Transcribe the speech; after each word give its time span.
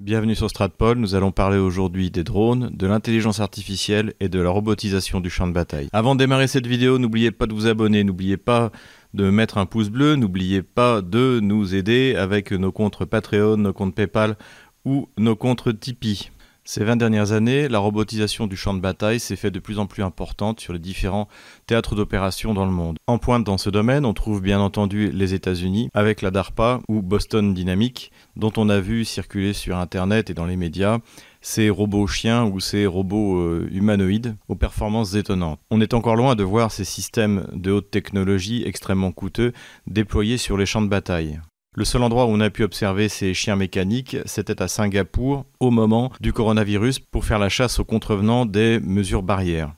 Bienvenue 0.00 0.34
sur 0.34 0.48
Stratpol, 0.48 0.96
nous 0.96 1.14
allons 1.14 1.30
parler 1.30 1.58
aujourd'hui 1.58 2.10
des 2.10 2.24
drones, 2.24 2.70
de 2.72 2.86
l'intelligence 2.86 3.38
artificielle 3.38 4.14
et 4.18 4.30
de 4.30 4.40
la 4.40 4.48
robotisation 4.48 5.20
du 5.20 5.28
champ 5.28 5.46
de 5.46 5.52
bataille. 5.52 5.90
Avant 5.92 6.14
de 6.14 6.20
démarrer 6.20 6.46
cette 6.46 6.66
vidéo, 6.66 6.98
n'oubliez 6.98 7.30
pas 7.32 7.44
de 7.46 7.52
vous 7.52 7.66
abonner, 7.66 8.02
n'oubliez 8.02 8.38
pas 8.38 8.72
de 9.12 9.28
mettre 9.28 9.58
un 9.58 9.66
pouce 9.66 9.90
bleu, 9.90 10.16
n'oubliez 10.16 10.62
pas 10.62 11.02
de 11.02 11.40
nous 11.42 11.74
aider 11.74 12.14
avec 12.16 12.50
nos 12.50 12.72
comptes 12.72 13.04
Patreon, 13.04 13.58
nos 13.58 13.74
comptes 13.74 13.94
PayPal 13.94 14.38
ou 14.86 15.06
nos 15.18 15.36
comptes 15.36 15.78
Tipeee. 15.78 16.30
Ces 16.72 16.84
20 16.84 16.94
dernières 16.94 17.32
années, 17.32 17.66
la 17.66 17.80
robotisation 17.80 18.46
du 18.46 18.54
champ 18.54 18.74
de 18.74 18.78
bataille 18.78 19.18
s'est 19.18 19.34
fait 19.34 19.50
de 19.50 19.58
plus 19.58 19.80
en 19.80 19.86
plus 19.86 20.04
importante 20.04 20.60
sur 20.60 20.72
les 20.72 20.78
différents 20.78 21.26
théâtres 21.66 21.96
d'opération 21.96 22.54
dans 22.54 22.64
le 22.64 22.70
monde. 22.70 22.96
En 23.08 23.18
pointe 23.18 23.42
dans 23.42 23.58
ce 23.58 23.70
domaine, 23.70 24.04
on 24.04 24.14
trouve 24.14 24.40
bien 24.40 24.60
entendu 24.60 25.10
les 25.10 25.34
États-Unis 25.34 25.88
avec 25.94 26.22
la 26.22 26.30
DARPA 26.30 26.78
ou 26.86 27.02
Boston 27.02 27.54
Dynamics, 27.54 28.12
dont 28.36 28.52
on 28.56 28.68
a 28.68 28.78
vu 28.78 29.04
circuler 29.04 29.52
sur 29.52 29.78
Internet 29.78 30.30
et 30.30 30.34
dans 30.34 30.46
les 30.46 30.56
médias 30.56 30.98
ces 31.40 31.70
robots 31.70 32.06
chiens 32.06 32.44
ou 32.44 32.60
ces 32.60 32.86
robots 32.86 33.40
euh, 33.40 33.68
humanoïdes 33.72 34.36
aux 34.46 34.54
performances 34.54 35.14
étonnantes. 35.14 35.58
On 35.72 35.80
est 35.80 35.92
encore 35.92 36.14
loin 36.14 36.36
de 36.36 36.44
voir 36.44 36.70
ces 36.70 36.84
systèmes 36.84 37.48
de 37.52 37.72
haute 37.72 37.90
technologie 37.90 38.62
extrêmement 38.64 39.10
coûteux 39.10 39.52
déployés 39.88 40.38
sur 40.38 40.56
les 40.56 40.66
champs 40.66 40.82
de 40.82 40.86
bataille. 40.86 41.40
Le 41.76 41.84
seul 41.84 42.02
endroit 42.02 42.26
où 42.26 42.30
on 42.30 42.40
a 42.40 42.50
pu 42.50 42.64
observer 42.64 43.08
ces 43.08 43.32
chiens 43.32 43.54
mécaniques, 43.54 44.16
c'était 44.24 44.60
à 44.60 44.66
Singapour, 44.66 45.46
au 45.60 45.70
moment 45.70 46.10
du 46.20 46.32
coronavirus, 46.32 46.98
pour 46.98 47.24
faire 47.24 47.38
la 47.38 47.48
chasse 47.48 47.78
aux 47.78 47.84
contrevenants 47.84 48.44
des 48.44 48.80
mesures 48.80 49.22
barrières. 49.22 49.72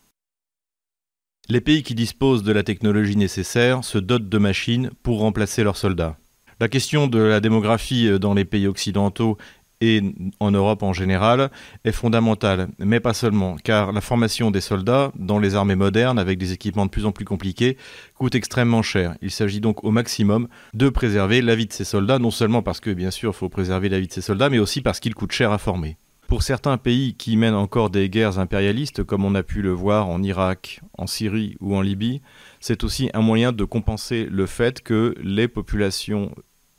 Les 1.50 1.60
pays 1.60 1.82
qui 1.82 1.94
disposent 1.94 2.44
de 2.44 2.52
la 2.52 2.62
technologie 2.62 3.16
nécessaire 3.16 3.84
se 3.84 3.98
dotent 3.98 4.30
de 4.30 4.38
machines 4.38 4.90
pour 5.02 5.18
remplacer 5.18 5.64
leurs 5.64 5.76
soldats. 5.76 6.16
La 6.60 6.68
question 6.68 7.08
de 7.08 7.18
la 7.18 7.40
démographie 7.40 8.18
dans 8.18 8.32
les 8.32 8.46
pays 8.46 8.66
occidentaux 8.66 9.36
et 9.82 10.00
en 10.38 10.52
Europe 10.52 10.84
en 10.84 10.92
général 10.92 11.50
est 11.84 11.92
fondamentale, 11.92 12.68
mais 12.78 13.00
pas 13.00 13.14
seulement, 13.14 13.56
car 13.62 13.90
la 13.90 14.00
formation 14.00 14.52
des 14.52 14.60
soldats 14.60 15.10
dans 15.16 15.40
les 15.40 15.56
armées 15.56 15.74
modernes 15.74 16.20
avec 16.20 16.38
des 16.38 16.52
équipements 16.52 16.86
de 16.86 16.90
plus 16.90 17.04
en 17.04 17.10
plus 17.10 17.24
compliqués 17.24 17.76
coûte 18.14 18.36
extrêmement 18.36 18.82
cher. 18.82 19.16
Il 19.22 19.32
s'agit 19.32 19.60
donc 19.60 19.82
au 19.82 19.90
maximum 19.90 20.46
de 20.72 20.88
préserver 20.88 21.42
la 21.42 21.56
vie 21.56 21.66
de 21.66 21.72
ces 21.72 21.84
soldats, 21.84 22.20
non 22.20 22.30
seulement 22.30 22.62
parce 22.62 22.78
que 22.78 22.90
bien 22.90 23.10
sûr 23.10 23.32
il 23.32 23.36
faut 23.36 23.48
préserver 23.48 23.88
la 23.88 23.98
vie 23.98 24.06
de 24.06 24.12
ces 24.12 24.20
soldats, 24.20 24.50
mais 24.50 24.60
aussi 24.60 24.82
parce 24.82 25.00
qu'ils 25.00 25.16
coûtent 25.16 25.32
cher 25.32 25.50
à 25.50 25.58
former. 25.58 25.96
Pour 26.28 26.44
certains 26.44 26.78
pays 26.78 27.14
qui 27.14 27.36
mènent 27.36 27.52
encore 27.54 27.90
des 27.90 28.08
guerres 28.08 28.38
impérialistes, 28.38 29.02
comme 29.02 29.24
on 29.24 29.34
a 29.34 29.42
pu 29.42 29.62
le 29.62 29.72
voir 29.72 30.08
en 30.08 30.22
Irak, 30.22 30.80
en 30.96 31.08
Syrie 31.08 31.56
ou 31.60 31.74
en 31.74 31.82
Libye, 31.82 32.22
c'est 32.60 32.84
aussi 32.84 33.10
un 33.14 33.20
moyen 33.20 33.50
de 33.50 33.64
compenser 33.64 34.28
le 34.30 34.46
fait 34.46 34.80
que 34.80 35.16
les 35.22 35.48
populations 35.48 36.30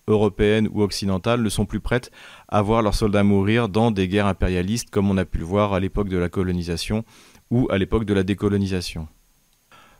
européennes 0.07 0.67
ou 0.71 0.81
occidentales 0.81 1.41
ne 1.41 1.49
sont 1.49 1.65
plus 1.65 1.79
prêtes 1.79 2.11
à 2.47 2.61
voir 2.61 2.81
leurs 2.81 2.95
soldats 2.95 3.23
mourir 3.23 3.69
dans 3.69 3.91
des 3.91 4.07
guerres 4.07 4.27
impérialistes 4.27 4.89
comme 4.89 5.09
on 5.09 5.17
a 5.17 5.25
pu 5.25 5.39
le 5.39 5.45
voir 5.45 5.73
à 5.73 5.79
l'époque 5.79 6.09
de 6.09 6.17
la 6.17 6.29
colonisation 6.29 7.03
ou 7.49 7.67
à 7.69 7.77
l'époque 7.77 8.05
de 8.05 8.13
la 8.13 8.23
décolonisation. 8.23 9.07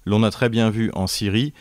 L'on 0.06 0.24
a 0.24 0.32
très 0.32 0.50
bien 0.50 0.70
vu 0.70 0.92
en 0.94 1.08
Syrie 1.08 1.54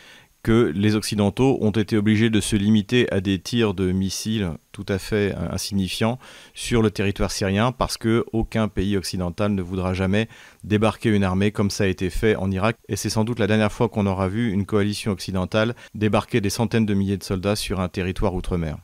que 0.43 0.71
les 0.75 0.95
Occidentaux 0.95 1.57
ont 1.61 1.71
été 1.71 1.97
obligés 1.97 2.29
de 2.29 2.41
se 2.41 2.57
limiter 2.57 3.11
à 3.13 3.21
des 3.21 3.39
tirs 3.39 3.73
de 3.73 3.91
missiles 3.91 4.51
tout 4.73 4.85
à 4.89 4.99
fait 4.99 5.33
euh, 5.33 5.51
insignifiants 5.51 6.19
sur 6.53 6.81
le 6.81 6.91
territoire 6.91 7.31
syrien 7.31 7.71
parce 7.71 7.97
que 7.97 8.25
aucun 8.33 8.67
pays 8.67 8.97
occidental 8.97 9.53
ne 9.53 9.61
voudra 9.61 9.93
jamais 9.93 10.27
débarquer 10.65 11.09
une 11.09 11.23
armée 11.23 11.51
comme 11.51 11.71
ça 11.71 11.85
a 11.85 11.87
été 11.87 12.09
fait 12.09 12.35
en 12.35 12.51
Irak 12.51 12.75
et 12.89 12.97
c'est 12.97 13.09
sans 13.09 13.23
doute 13.23 13.39
la 13.39 13.47
dernière 13.47 13.71
fois 13.71 13.87
qu'on 13.87 14.05
aura 14.05 14.27
vu 14.27 14.51
une 14.51 14.65
coalition 14.65 15.13
occidentale 15.13 15.75
débarquer 15.95 16.41
des 16.41 16.49
centaines 16.49 16.85
de 16.85 16.93
milliers 16.93 17.17
de 17.17 17.23
soldats 17.23 17.55
sur 17.55 17.79
un 17.79 17.87
territoire 17.87 18.35
outre-mer. 18.35 18.77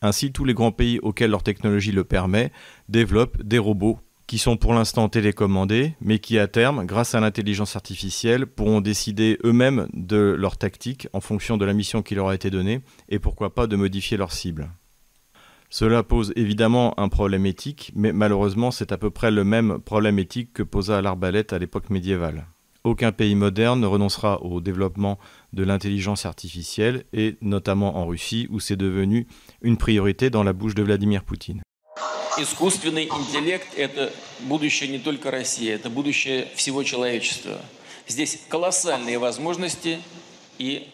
Ainsi, 0.00 0.32
tous 0.32 0.44
les 0.44 0.54
grands 0.54 0.72
pays 0.72 0.98
auxquels 1.02 1.30
leur 1.30 1.44
technologie 1.44 1.92
le 1.92 2.02
permet 2.02 2.50
développent 2.88 3.40
des 3.40 3.58
robots 3.58 4.00
qui 4.26 4.38
sont 4.38 4.56
pour 4.56 4.74
l'instant 4.74 5.08
télécommandés, 5.08 5.94
mais 6.00 6.18
qui 6.18 6.38
à 6.38 6.48
terme, 6.48 6.86
grâce 6.86 7.14
à 7.14 7.20
l'intelligence 7.20 7.76
artificielle, 7.76 8.46
pourront 8.46 8.80
décider 8.80 9.38
eux-mêmes 9.44 9.88
de 9.92 10.34
leur 10.38 10.56
tactique 10.56 11.08
en 11.12 11.20
fonction 11.20 11.56
de 11.56 11.64
la 11.64 11.72
mission 11.72 12.02
qui 12.02 12.14
leur 12.14 12.28
a 12.28 12.34
été 12.34 12.50
donnée, 12.50 12.80
et 13.08 13.18
pourquoi 13.18 13.54
pas 13.54 13.66
de 13.66 13.76
modifier 13.76 14.16
leur 14.16 14.32
cible. 14.32 14.70
Cela 15.70 16.02
pose 16.02 16.34
évidemment 16.36 16.98
un 17.00 17.08
problème 17.08 17.46
éthique, 17.46 17.92
mais 17.94 18.12
malheureusement 18.12 18.70
c'est 18.70 18.92
à 18.92 18.98
peu 18.98 19.10
près 19.10 19.30
le 19.30 19.42
même 19.42 19.78
problème 19.78 20.18
éthique 20.18 20.52
que 20.52 20.62
posa 20.62 21.00
l'arbalète 21.00 21.54
à 21.54 21.58
l'époque 21.58 21.88
médiévale. 21.88 22.46
Aucun 22.84 23.12
pays 23.12 23.36
moderne 23.36 23.80
ne 23.80 23.86
renoncera 23.86 24.42
au 24.42 24.60
développement 24.60 25.18
de 25.52 25.62
l'intelligence 25.62 26.26
artificielle, 26.26 27.04
et 27.12 27.36
notamment 27.40 27.96
en 27.96 28.06
Russie, 28.06 28.48
où 28.50 28.60
c'est 28.60 28.76
devenu 28.76 29.26
une 29.62 29.76
priorité 29.76 30.30
dans 30.30 30.42
la 30.42 30.52
bouche 30.52 30.74
de 30.74 30.82
Vladimir 30.82 31.24
Poutine. 31.24 31.62
Искусственный 32.38 33.04
интеллект– 33.04 33.68
это 33.76 34.12
будущее 34.40 34.88
не 34.88 34.98
только 34.98 35.30
России, 35.30 35.70
это 35.70 35.90
будущее 35.90 36.48
всего 36.54 36.82
человечества. 36.82 37.60
Здесь 38.06 38.40
колоссальные 38.48 39.18
возможности 39.18 40.02
и 40.58 40.88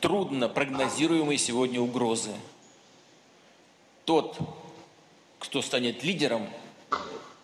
трудно 0.00 0.48
прогнозируемые 0.48 1.38
сегодня 1.38 1.80
угрозы. 1.80 2.32
Тот, 4.04 4.36
кто 5.38 5.62
станет 5.62 6.02
лидером 6.02 6.48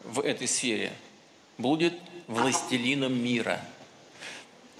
в 0.05 0.21
этой 0.21 0.49
сфере, 0.49 0.93
будет 1.57 1.95
властелином 2.27 3.17
мира. 3.17 3.61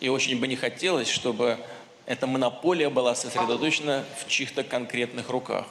И 0.01 0.09
очень 0.09 0.39
бы 0.39 0.47
не 0.47 0.57
хотелось, 0.57 1.09
чтобы 1.09 1.59
эта 2.07 2.27
монополия 2.27 2.89
была 2.89 3.15
сосредоточена 3.15 4.05
в 4.19 4.29
чьих-то 4.29 4.65
конкретных 4.65 5.29
руках. 5.29 5.67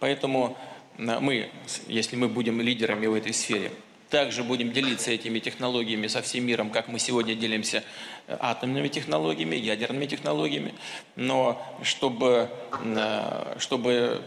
Поэтому 0.00 0.56
мы, 0.97 1.49
если 1.87 2.15
мы 2.15 2.27
будем 2.27 2.61
лидерами 2.61 3.07
в 3.07 3.13
этой 3.13 3.33
сфере, 3.33 3.71
также 4.09 4.43
будем 4.43 4.71
делиться 4.71 5.11
этими 5.11 5.39
технологиями 5.39 6.07
со 6.07 6.21
всем 6.21 6.45
миром, 6.45 6.71
как 6.71 6.87
мы 6.87 6.99
сегодня 6.99 7.35
делимся 7.35 7.83
э, 8.27 8.35
атомными 8.39 8.87
технологиями, 8.87 9.55
ядерными 9.55 10.07
технологиями. 10.07 10.73
Но 11.15 11.61
чтобы, 11.83 12.49
э, 12.83 13.55
чтобы 13.59 14.21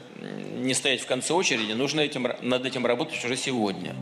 не 0.56 0.74
стоять 0.74 1.00
в 1.00 1.06
конце 1.06 1.34
очереди, 1.34 1.72
нужно 1.72 2.00
этим, 2.00 2.28
над 2.42 2.64
этим 2.64 2.86
работать 2.86 3.24
уже 3.24 3.36
сегодня. 3.36 3.94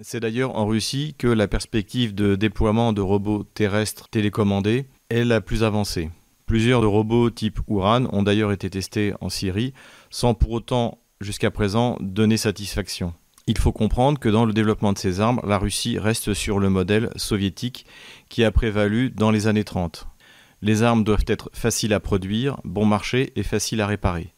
C'est 0.00 0.20
d'ailleurs 0.20 0.54
en 0.54 0.64
Russie 0.64 1.16
que 1.18 1.26
la 1.26 1.48
perspective 1.48 2.14
de 2.14 2.36
déploiement 2.36 2.92
de 2.92 3.00
robots 3.00 3.42
terrestres 3.52 4.08
télécommandés 4.08 4.86
est 5.10 5.24
la 5.24 5.40
plus 5.40 5.64
avancée. 5.64 6.10
Plusieurs 6.46 6.80
de 6.80 6.86
robots 6.86 7.30
type 7.30 7.58
Uran 7.68 8.06
ont 8.12 8.22
d'ailleurs 8.22 8.52
été 8.52 8.70
testés 8.70 9.12
en 9.20 9.28
Syrie, 9.28 9.74
sans 10.08 10.34
pour 10.34 10.52
autant 10.52 10.98
jusqu'à 11.23 11.51
présent 11.51 11.97
donné 11.99 12.37
satisfaction. 12.37 13.13
Il 13.47 13.57
faut 13.57 13.71
comprendre 13.71 14.19
que 14.19 14.29
dans 14.29 14.45
le 14.45 14.53
développement 14.53 14.93
de 14.93 14.97
ces 14.97 15.19
armes, 15.19 15.41
la 15.43 15.57
Russie 15.57 15.99
reste 15.99 16.33
sur 16.33 16.59
le 16.59 16.69
modèle 16.69 17.09
soviétique 17.17 17.85
qui 18.29 18.43
a 18.43 18.51
prévalu 18.51 19.09
dans 19.09 19.31
les 19.31 19.47
années 19.47 19.65
30. 19.65 20.07
Les 20.61 20.81
armes 20.81 21.03
doivent 21.03 21.25
être 21.27 21.49
faciles 21.53 21.93
à 21.93 21.99
produire, 21.99 22.57
bon 22.63 22.85
marché 22.85 23.33
et 23.35 23.43
faciles 23.43 23.81
à 23.81 23.87
réparer. 23.87 24.32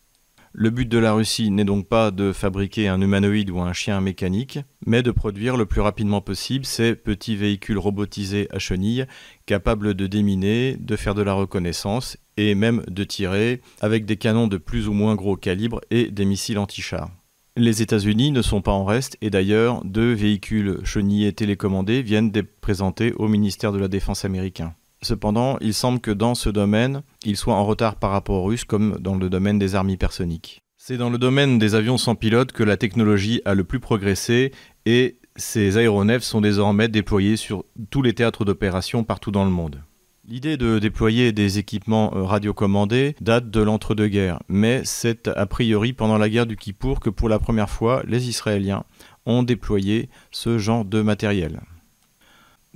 Le 0.58 0.70
but 0.70 0.88
de 0.88 0.98
la 0.98 1.12
Russie 1.12 1.52
n'est 1.52 1.66
donc 1.66 1.90
pas 1.90 2.12
de 2.12 2.32
fabriquer 2.32 2.88
un 2.88 3.02
humanoïde 3.02 3.50
ou 3.50 3.60
un 3.60 3.74
chien 3.74 4.00
mécanique, 4.00 4.60
mais 4.86 5.04
de 5.04 5.12
produire 5.12 5.58
le 5.58 5.66
plus 5.66 5.82
rapidement 5.82 6.22
possible 6.22 6.64
ces 6.64 6.96
petits 6.96 7.36
véhicules 7.36 7.78
robotisés 7.78 8.48
à 8.52 8.58
chenilles 8.58 9.06
capables 9.46 9.96
de 9.96 10.08
déminer, 10.08 10.78
de 10.80 10.96
faire 10.96 11.14
de 11.14 11.24
la 11.24 11.34
reconnaissance 11.34 12.16
et 12.38 12.56
même 12.56 12.84
de 12.88 13.04
tirer 13.04 13.60
avec 13.82 14.06
des 14.06 14.16
canons 14.16 14.48
de 14.48 14.56
plus 14.56 14.88
ou 14.88 14.94
moins 14.94 15.16
gros 15.16 15.36
calibre 15.36 15.82
et 15.92 16.10
des 16.10 16.24
missiles 16.24 16.58
anti-chars. 16.58 17.12
Les 17.58 17.82
États-Unis 17.82 18.32
ne 18.32 18.42
sont 18.42 18.62
pas 18.62 18.72
en 18.72 18.86
reste 18.86 19.18
et 19.20 19.30
d'ailleurs 19.30 19.84
deux 19.84 20.14
véhicules 20.14 20.80
chenillés 20.86 21.34
télécommandés 21.34 22.02
viennent 22.02 22.32
d'être 22.32 22.62
présentés 22.62 23.12
au 23.18 23.28
ministère 23.28 23.74
de 23.74 23.80
la 23.80 23.90
Défense 23.90 24.24
américain. 24.24 24.74
Cependant, 25.06 25.58
il 25.62 25.76
semble 25.76 26.00
que 26.00 26.10
dans 26.10 26.34
ce 26.34 26.50
domaine, 26.50 27.04
ils 27.26 27.38
soient 27.38 27.54
en 27.54 27.64
retard 27.64 27.98
par 27.98 28.10
rapport 28.10 28.42
aux 28.42 28.46
Russes 28.46 28.64
comme 28.64 28.98
dans 29.00 29.14
le 29.14 29.30
domaine 29.30 29.60
des 29.60 29.76
armes 29.76 29.92
hypersoniques. 29.92 30.64
C'est 30.78 30.98
dans 30.98 31.12
le 31.12 31.20
domaine 31.20 31.60
des 31.60 31.76
avions 31.76 32.00
sans 32.00 32.16
pilote 32.16 32.52
que 32.52 32.64
la 32.64 32.76
technologie 32.76 33.40
a 33.46 33.54
le 33.54 33.64
plus 33.64 33.80
progressé 33.80 34.52
et 34.88 35.20
ces 35.36 35.78
aéronefs 35.78 36.24
sont 36.24 36.42
désormais 36.42 36.88
déployés 36.88 37.38
sur 37.38 37.66
tous 37.92 38.02
les 38.02 38.14
théâtres 38.14 38.46
d'opération 38.46 39.04
partout 39.04 39.30
dans 39.30 39.46
le 39.46 39.52
monde. 39.52 39.84
L'idée 40.28 40.58
de 40.58 40.80
déployer 40.80 41.32
des 41.34 41.60
équipements 41.60 42.12
euh, 42.16 42.24
radiocommandés 42.24 43.16
date 43.22 43.52
de 43.52 43.62
l'entre-deux-guerres, 43.62 44.40
mais 44.48 44.82
c'est 44.86 45.28
a 45.28 45.46
priori 45.46 45.94
pendant 45.94 46.18
la 46.18 46.30
guerre 46.30 46.48
du 46.48 46.56
Kippour 46.56 47.00
que 47.00 47.12
pour 47.12 47.30
la 47.30 47.38
première 47.38 47.70
fois 47.70 48.02
les 48.08 48.28
Israéliens 48.28 48.86
ont 49.28 49.44
déployé 49.44 50.10
ce 50.32 50.58
genre 50.58 50.84
de 50.84 51.04
matériel. 51.04 51.62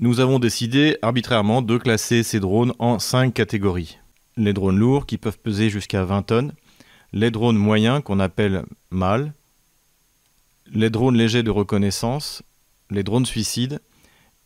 Nous 0.01 0.21
avons 0.21 0.39
décidé 0.39 0.95
arbitrairement 1.01 1.61
de 1.61 1.77
classer 1.77 2.23
ces 2.23 2.39
drones 2.39 2.71
en 2.79 2.99
cinq 2.99 3.33
catégories. 3.33 3.97
Les 4.37 4.53
drones 4.53 4.79
lourds 4.79 5.05
qui 5.05 5.17
peuvent 5.17 5.37
peser 5.37 5.69
jusqu'à 5.69 6.05
20 6.05 6.21
tonnes, 6.21 6.53
les 7.11 7.31
drones 7.31 7.57
moyens 7.57 8.01
qu'on 8.01 8.21
appelle 8.21 8.63
mâles, 8.91 9.33
les 10.71 10.89
drones 10.89 11.17
légers 11.17 11.43
de 11.43 11.51
reconnaissance, 11.51 12.43
les 12.89 13.03
drones 13.03 13.25
suicides 13.25 13.81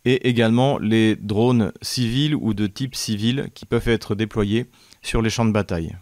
et 0.04 0.28
également 0.28 0.76
les 0.78 1.14
drones 1.14 1.72
civils 1.82 2.34
ou 2.34 2.52
de 2.52 2.66
type 2.66 2.96
civil 2.96 3.48
qui 3.54 3.64
peuvent 3.64 3.86
être 3.86 4.16
déployés 4.16 4.66
sur 5.02 5.22
les 5.22 5.30
champs 5.30 5.44
de 5.44 5.52
bataille. 5.52 5.96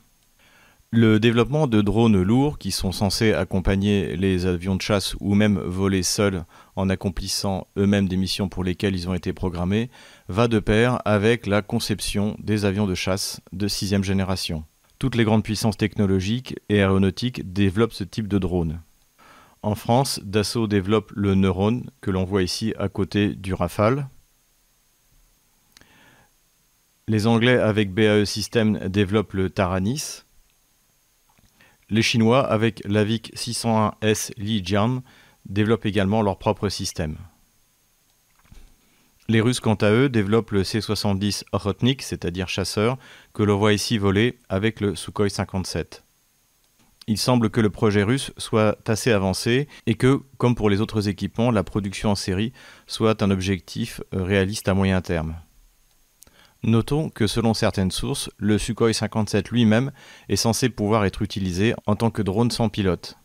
Le 0.94 1.18
développement 1.18 1.68
de 1.68 1.80
drones 1.80 2.20
lourds 2.20 2.58
qui 2.58 2.70
sont 2.70 2.92
censés 2.92 3.32
accompagner 3.32 4.14
les 4.14 4.44
avions 4.44 4.76
de 4.76 4.82
chasse 4.82 5.16
ou 5.20 5.34
même 5.34 5.58
voler 5.58 6.02
seuls 6.02 6.44
en 6.76 6.90
accomplissant 6.90 7.66
eux-mêmes 7.78 8.08
des 8.08 8.18
missions 8.18 8.50
pour 8.50 8.62
lesquelles 8.62 8.94
ils 8.94 9.08
ont 9.08 9.14
été 9.14 9.32
programmés 9.32 9.88
va 10.28 10.48
de 10.48 10.58
pair 10.58 11.00
avec 11.06 11.46
la 11.46 11.62
conception 11.62 12.36
des 12.40 12.66
avions 12.66 12.86
de 12.86 12.94
chasse 12.94 13.40
de 13.54 13.68
sixième 13.68 14.04
génération. 14.04 14.64
Toutes 14.98 15.14
les 15.14 15.24
grandes 15.24 15.44
puissances 15.44 15.78
technologiques 15.78 16.56
et 16.68 16.80
aéronautiques 16.80 17.50
développent 17.50 17.94
ce 17.94 18.04
type 18.04 18.28
de 18.28 18.36
drone. 18.36 18.82
En 19.62 19.74
France, 19.74 20.20
Dassault 20.22 20.66
développe 20.66 21.10
le 21.16 21.34
Neuron, 21.34 21.84
que 22.02 22.10
l'on 22.10 22.24
voit 22.24 22.42
ici 22.42 22.74
à 22.78 22.90
côté 22.90 23.34
du 23.34 23.54
Rafale. 23.54 24.08
Les 27.08 27.26
Anglais 27.26 27.58
avec 27.58 27.94
BAE 27.94 28.26
Systems 28.26 28.78
développent 28.90 29.32
le 29.32 29.48
Taranis. 29.48 30.24
Les 31.92 32.00
Chinois 32.00 32.40
avec 32.40 32.80
l'AVIC 32.86 33.34
601S 33.36 34.32
Lijian 34.38 35.02
développent 35.44 35.84
également 35.84 36.22
leur 36.22 36.38
propre 36.38 36.70
système. 36.70 37.18
Les 39.28 39.42
Russes, 39.42 39.60
quant 39.60 39.74
à 39.74 39.90
eux, 39.90 40.08
développent 40.08 40.52
le 40.52 40.64
C-70 40.64 41.44
Ochotnik, 41.52 42.00
c'est-à-dire 42.00 42.48
chasseur, 42.48 42.96
que 43.34 43.42
l'on 43.42 43.58
voit 43.58 43.74
ici 43.74 43.98
voler 43.98 44.38
avec 44.48 44.80
le 44.80 44.94
Sukhoi 44.94 45.28
57. 45.28 46.02
Il 47.08 47.18
semble 47.18 47.50
que 47.50 47.60
le 47.60 47.68
projet 47.68 48.04
russe 48.04 48.32
soit 48.38 48.78
assez 48.88 49.12
avancé 49.12 49.68
et 49.84 49.94
que, 49.94 50.22
comme 50.38 50.54
pour 50.54 50.70
les 50.70 50.80
autres 50.80 51.10
équipements, 51.10 51.50
la 51.50 51.62
production 51.62 52.12
en 52.12 52.14
série 52.14 52.54
soit 52.86 53.22
un 53.22 53.30
objectif 53.30 54.00
euh, 54.14 54.22
réaliste 54.22 54.66
à 54.66 54.72
moyen 54.72 55.02
terme. 55.02 55.36
Notons 56.64 57.08
que 57.08 57.26
selon 57.26 57.54
certaines 57.54 57.90
sources, 57.90 58.30
le 58.38 58.56
Sukhoi 58.56 58.92
57 58.92 59.50
lui-même 59.50 59.90
est 60.28 60.36
censé 60.36 60.68
pouvoir 60.68 61.04
être 61.04 61.22
utilisé 61.22 61.74
en 61.86 61.96
tant 61.96 62.10
que 62.10 62.22
drone 62.22 62.52
sans 62.52 62.68
pilote. 62.68 63.16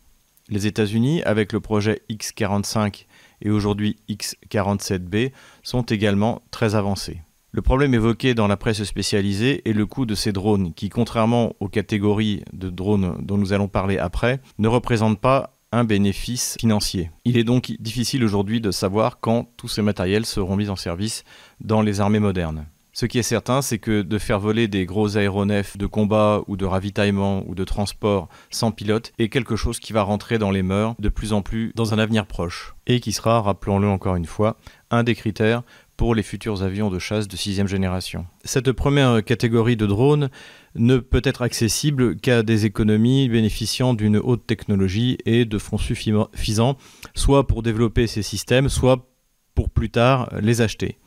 Les 0.49 0.65
États-Unis, 0.65 1.21
avec 1.21 1.53
le 1.53 1.59
projet 1.59 2.01
X-45 2.09 3.05
et 3.41 3.51
aujourd'hui 3.51 3.97
X-47B, 4.07 5.31
sont 5.61 5.83
également 5.83 6.41
très 6.49 6.73
avancés. 6.73 7.21
Le 7.51 7.61
problème 7.61 7.93
évoqué 7.93 8.33
dans 8.33 8.47
la 8.47 8.57
presse 8.57 8.83
spécialisée 8.83 9.67
est 9.69 9.73
le 9.73 9.85
coût 9.85 10.07
de 10.07 10.15
ces 10.15 10.31
drones 10.31 10.73
qui, 10.73 10.89
contrairement 10.89 11.53
aux 11.59 11.69
catégories 11.69 12.43
de 12.53 12.71
drones 12.71 13.17
dont 13.21 13.37
nous 13.37 13.53
allons 13.53 13.67
parler 13.67 13.99
après, 13.99 14.41
ne 14.57 14.67
représentent 14.67 15.21
pas 15.21 15.53
un 15.71 15.83
bénéfice 15.83 16.55
financier. 16.59 17.11
Il 17.23 17.37
est 17.37 17.43
donc 17.43 17.73
difficile 17.79 18.23
aujourd'hui 18.23 18.61
de 18.61 18.71
savoir 18.71 19.19
quand 19.19 19.47
tous 19.57 19.67
ces 19.67 19.81
matériels 19.83 20.25
seront 20.25 20.55
mis 20.55 20.69
en 20.69 20.75
service 20.75 21.23
dans 21.61 21.81
les 21.81 21.99
armées 21.99 22.19
modernes. 22.19 22.65
Ce 22.99 23.05
qui 23.05 23.19
est 23.19 23.23
certain, 23.23 23.61
c'est 23.61 23.77
que 23.77 24.01
de 24.01 24.17
faire 24.17 24.39
voler 24.39 24.67
des 24.67 24.87
gros 24.87 25.17
aéronefs 25.17 25.77
de 25.77 25.85
combat 25.85 26.41
ou 26.47 26.57
de 26.57 26.65
ravitaillement 26.65 27.43
ou 27.45 27.53
de 27.53 27.63
transport 27.63 28.27
sans 28.49 28.71
pilote 28.71 29.13
est 29.19 29.29
quelque 29.29 29.55
chose 29.55 29.79
qui 29.79 29.93
va 29.93 30.01
rentrer 30.01 30.39
dans 30.39 30.49
les 30.49 30.63
mœurs 30.63 30.95
de 30.97 31.09
plus 31.09 31.31
en 31.31 31.43
plus 31.43 31.71
dans 31.75 31.93
un 31.93 31.99
avenir 31.99 32.25
proche 32.25 32.73
et 32.87 32.99
qui 32.99 33.11
sera, 33.11 33.43
rappelons-le 33.43 33.87
encore 33.87 34.15
une 34.15 34.25
fois, 34.25 34.57
un 34.89 35.03
des 35.03 35.13
critères 35.13 35.61
pour 35.95 36.15
les 36.15 36.23
futurs 36.23 36.63
avions 36.63 36.89
de 36.89 36.97
chasse 36.97 37.27
de 37.27 37.37
sixième 37.37 37.67
génération. 37.67 38.25
Cette 38.43 38.71
première 38.71 39.23
catégorie 39.23 39.77
de 39.77 39.85
drones 39.85 40.31
ne 40.73 40.97
peut 40.97 41.21
être 41.23 41.43
accessible 41.43 42.15
qu'à 42.15 42.41
des 42.41 42.65
économies 42.65 43.29
bénéficiant 43.29 43.93
d'une 43.93 44.17
haute 44.17 44.47
technologie 44.47 45.19
et 45.27 45.45
de 45.45 45.59
fonds 45.59 45.77
suffisants, 45.77 46.77
soit 47.13 47.45
pour 47.45 47.61
développer 47.61 48.07
ces 48.07 48.23
systèmes, 48.23 48.69
soit 48.69 49.07
pour 49.53 49.69
plus 49.69 49.91
tard 49.91 50.31
les 50.41 50.61
acheter. 50.61 50.97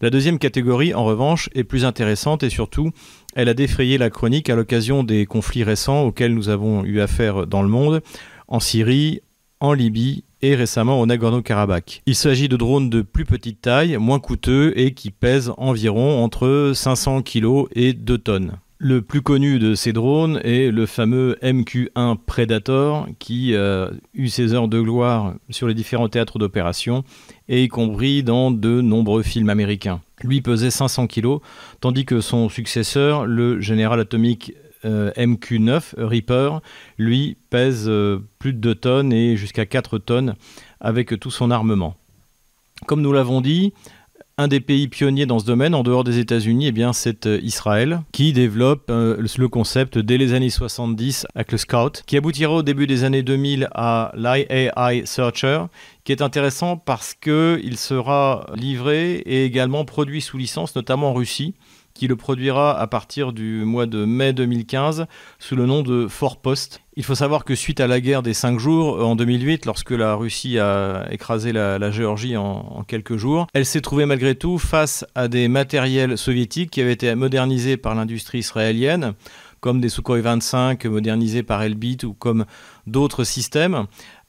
La 0.00 0.10
deuxième 0.10 0.38
catégorie, 0.38 0.94
en 0.94 1.04
revanche, 1.04 1.48
est 1.54 1.64
plus 1.64 1.84
intéressante 1.84 2.42
et 2.42 2.50
surtout, 2.50 2.90
elle 3.34 3.48
a 3.48 3.54
défrayé 3.54 3.98
la 3.98 4.10
chronique 4.10 4.50
à 4.50 4.56
l'occasion 4.56 5.04
des 5.04 5.26
conflits 5.26 5.64
récents 5.64 6.02
auxquels 6.02 6.34
nous 6.34 6.48
avons 6.48 6.84
eu 6.84 7.00
affaire 7.00 7.46
dans 7.46 7.62
le 7.62 7.68
monde, 7.68 8.02
en 8.48 8.60
Syrie, 8.60 9.20
en 9.60 9.72
Libye 9.72 10.24
et 10.42 10.54
récemment 10.54 11.00
au 11.00 11.06
Nagorno-Karabakh. 11.06 12.02
Il 12.06 12.14
s'agit 12.14 12.48
de 12.48 12.56
drones 12.56 12.90
de 12.90 13.00
plus 13.02 13.24
petite 13.24 13.62
taille, 13.62 13.96
moins 13.96 14.20
coûteux 14.20 14.72
et 14.76 14.92
qui 14.92 15.10
pèsent 15.10 15.52
environ 15.56 16.22
entre 16.22 16.72
500 16.74 17.22
kg 17.22 17.64
et 17.74 17.94
2 17.94 18.18
tonnes. 18.18 18.58
Le 18.86 19.00
plus 19.00 19.22
connu 19.22 19.58
de 19.58 19.74
ces 19.74 19.94
drones 19.94 20.38
est 20.44 20.70
le 20.70 20.84
fameux 20.84 21.38
MQ-1 21.42 22.18
Predator 22.26 23.08
qui 23.18 23.56
a 23.56 23.88
eu 24.12 24.28
ses 24.28 24.52
heures 24.52 24.68
de 24.68 24.78
gloire 24.78 25.36
sur 25.48 25.66
les 25.66 25.72
différents 25.72 26.10
théâtres 26.10 26.38
d'opération 26.38 27.02
et 27.48 27.64
y 27.64 27.68
compris 27.68 28.22
dans 28.22 28.50
de 28.50 28.82
nombreux 28.82 29.22
films 29.22 29.48
américains. 29.48 30.02
Lui 30.22 30.42
pesait 30.42 30.70
500 30.70 31.06
kg, 31.06 31.38
tandis 31.80 32.04
que 32.04 32.20
son 32.20 32.50
successeur, 32.50 33.24
le 33.24 33.58
général 33.58 34.00
atomique 34.00 34.52
euh, 34.84 35.10
MQ-9 35.12 35.94
Reaper, 35.96 36.60
lui 36.98 37.38
pèse 37.48 37.86
euh, 37.88 38.18
plus 38.38 38.52
de 38.52 38.58
2 38.58 38.74
tonnes 38.74 39.12
et 39.14 39.38
jusqu'à 39.38 39.64
4 39.64 39.96
tonnes 39.96 40.34
avec 40.78 41.18
tout 41.18 41.30
son 41.30 41.50
armement. 41.50 41.96
Comme 42.86 43.00
nous 43.00 43.14
l'avons 43.14 43.40
dit, 43.40 43.72
un 44.36 44.48
des 44.48 44.60
pays 44.60 44.88
pionniers 44.88 45.26
dans 45.26 45.38
ce 45.38 45.44
domaine, 45.44 45.74
en 45.74 45.82
dehors 45.82 46.04
des 46.04 46.18
États-Unis, 46.18 46.66
eh 46.68 46.72
bien, 46.72 46.92
c'est 46.92 47.26
euh, 47.26 47.38
Israël, 47.42 48.00
qui 48.12 48.32
développe 48.32 48.86
le 48.88 49.46
concept 49.46 49.98
dès 49.98 50.18
les 50.18 50.32
années 50.34 50.50
70 50.50 51.26
avec 51.34 51.52
le 51.52 51.58
Scout, 51.58 52.02
qui 52.06 52.16
aboutira 52.16 52.52
au 52.52 52.62
début 52.62 52.86
des 52.86 53.04
années 53.04 53.22
2000 53.22 53.68
à 53.74 54.12
l'IAI 54.16 55.06
Searcher, 55.06 55.64
qui 56.04 56.12
est 56.12 56.22
intéressant 56.22 56.76
parce 56.76 57.14
qu'il 57.14 57.76
sera 57.76 58.46
livré 58.56 59.14
et 59.26 59.44
également 59.44 59.84
produit 59.84 60.20
sous 60.20 60.36
licence, 60.36 60.74
notamment 60.74 61.10
en 61.10 61.14
Russie 61.14 61.54
qui 61.94 62.08
le 62.08 62.16
produira 62.16 62.78
à 62.78 62.86
partir 62.88 63.32
du 63.32 63.64
mois 63.64 63.86
de 63.86 64.04
mai 64.04 64.32
2015 64.32 65.06
sous 65.38 65.56
le 65.56 65.64
nom 65.64 65.82
de 65.82 66.08
Fort 66.08 66.38
Post. 66.38 66.82
Il 66.96 67.04
faut 67.04 67.14
savoir 67.14 67.44
que 67.44 67.54
suite 67.54 67.80
à 67.80 67.86
la 67.86 68.00
guerre 68.00 68.22
des 68.22 68.34
5 68.34 68.58
jours 68.58 69.04
en 69.04 69.14
2008, 69.14 69.64
lorsque 69.64 69.92
la 69.92 70.14
Russie 70.14 70.58
a 70.58 71.06
écrasé 71.10 71.52
la, 71.52 71.90
Géorgie 71.92 72.36
en, 72.36 72.84
quelques 72.86 73.16
jours, 73.16 73.46
elle 73.54 73.64
s'est 73.64 73.80
trouvée 73.80 74.06
malgré 74.06 74.34
tout 74.34 74.58
face 74.58 75.04
à 75.14 75.28
des 75.28 75.46
matériels 75.46 76.18
soviétiques 76.18 76.70
qui 76.70 76.80
avaient 76.80 76.92
été 76.92 77.14
modernisés 77.14 77.76
par 77.76 77.94
l'industrie 77.94 78.38
israélienne 78.38 79.14
comme 79.60 79.80
des 79.80 79.88
Sukhoi 79.88 80.20
25 80.20 80.84
modernisés 80.84 81.42
par 81.42 81.62
Elbit 81.62 81.96
ou 82.04 82.12
comme 82.12 82.44
d'autres 82.86 83.24
systèmes, 83.24 83.86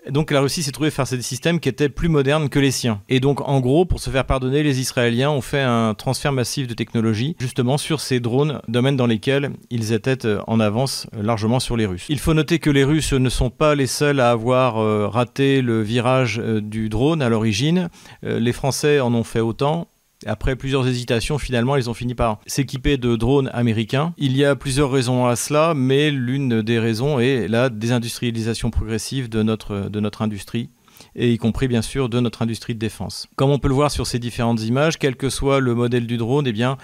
donc 0.09 0.31
la 0.31 0.41
Russie 0.41 0.63
s'est 0.63 0.71
trouvée 0.71 0.91
faire 0.91 1.05
des 1.05 1.21
systèmes 1.21 1.59
qui 1.59 1.69
étaient 1.69 1.89
plus 1.89 2.09
modernes 2.09 2.49
que 2.49 2.59
les 2.59 2.71
siens. 2.71 3.01
Et 3.09 3.19
donc 3.19 3.41
en 3.41 3.59
gros, 3.59 3.85
pour 3.85 3.99
se 3.99 4.09
faire 4.09 4.25
pardonner, 4.25 4.63
les 4.63 4.79
Israéliens 4.79 5.29
ont 5.29 5.41
fait 5.41 5.61
un 5.61 5.93
transfert 5.93 6.31
massif 6.31 6.67
de 6.67 6.73
technologie 6.73 7.35
justement 7.39 7.77
sur 7.77 7.99
ces 7.99 8.19
drones, 8.19 8.61
domaines 8.67 8.97
dans 8.97 9.07
lesquels 9.07 9.51
ils 9.69 9.93
étaient 9.93 10.25
euh, 10.25 10.41
en 10.47 10.59
avance 10.59 11.07
euh, 11.15 11.23
largement 11.23 11.59
sur 11.59 11.77
les 11.77 11.85
Russes. 11.85 12.05
Il 12.09 12.19
faut 12.19 12.33
noter 12.33 12.59
que 12.59 12.69
les 12.69 12.83
Russes 12.83 13.13
ne 13.13 13.29
sont 13.29 13.49
pas 13.49 13.75
les 13.75 13.87
seuls 13.87 14.19
à 14.19 14.31
avoir 14.31 14.77
euh, 14.77 15.07
raté 15.07 15.61
le 15.61 15.81
virage 15.81 16.37
du 16.37 16.89
drone 16.89 17.21
à 17.21 17.29
l'origine. 17.29 17.89
Les 18.23 18.53
Français 18.53 18.99
en 18.99 19.13
ont 19.13 19.23
fait 19.23 19.39
autant. 19.39 19.87
Après 20.25 20.55
plusieurs 20.55 20.87
hésitations, 20.87 21.37
finalement, 21.37 21.75
ils 21.75 21.89
ont 21.89 21.93
fini 21.93 22.15
par 22.15 22.39
s'équiper 22.47 22.97
de 22.97 23.15
drones 23.15 23.49
américains. 23.53 24.13
Il 24.17 24.35
y 24.35 24.43
a 24.43 24.55
plusieurs 24.55 24.91
raisons 24.91 25.25
à 25.25 25.35
cela, 25.35 25.73
mais 25.75 26.09
l'une 26.09 26.61
des 26.61 26.79
raisons 26.79 27.19
est 27.19 27.47
la 27.47 27.69
désindustrialisation 27.69 28.71
progressive 28.71 29.29
de 29.29 29.43
notre, 29.43 29.89
de 29.89 29.99
notre 29.99 30.21
industrie 30.21 30.69
et 31.15 31.31
y 31.31 31.37
compris 31.37 31.67
bien 31.67 31.81
sûr 31.81 32.09
de 32.09 32.19
notre 32.19 32.41
industrie 32.41 32.73
de 32.73 32.79
défense. 32.79 33.27
Comme 33.35 33.49
on 33.49 33.59
peut 33.59 33.67
le 33.67 33.73
voir 33.73 33.91
sur 33.91 34.07
ces 34.07 34.19
différentes 34.19 34.61
images, 34.63 34.97
quel 34.97 35.15
que 35.15 35.29
soit 35.29 35.59
le 35.59 35.75
modèle 35.75 36.07
du 36.07 36.17
drone, 36.17 36.47
eh 36.47 36.53
bien, 36.53 36.77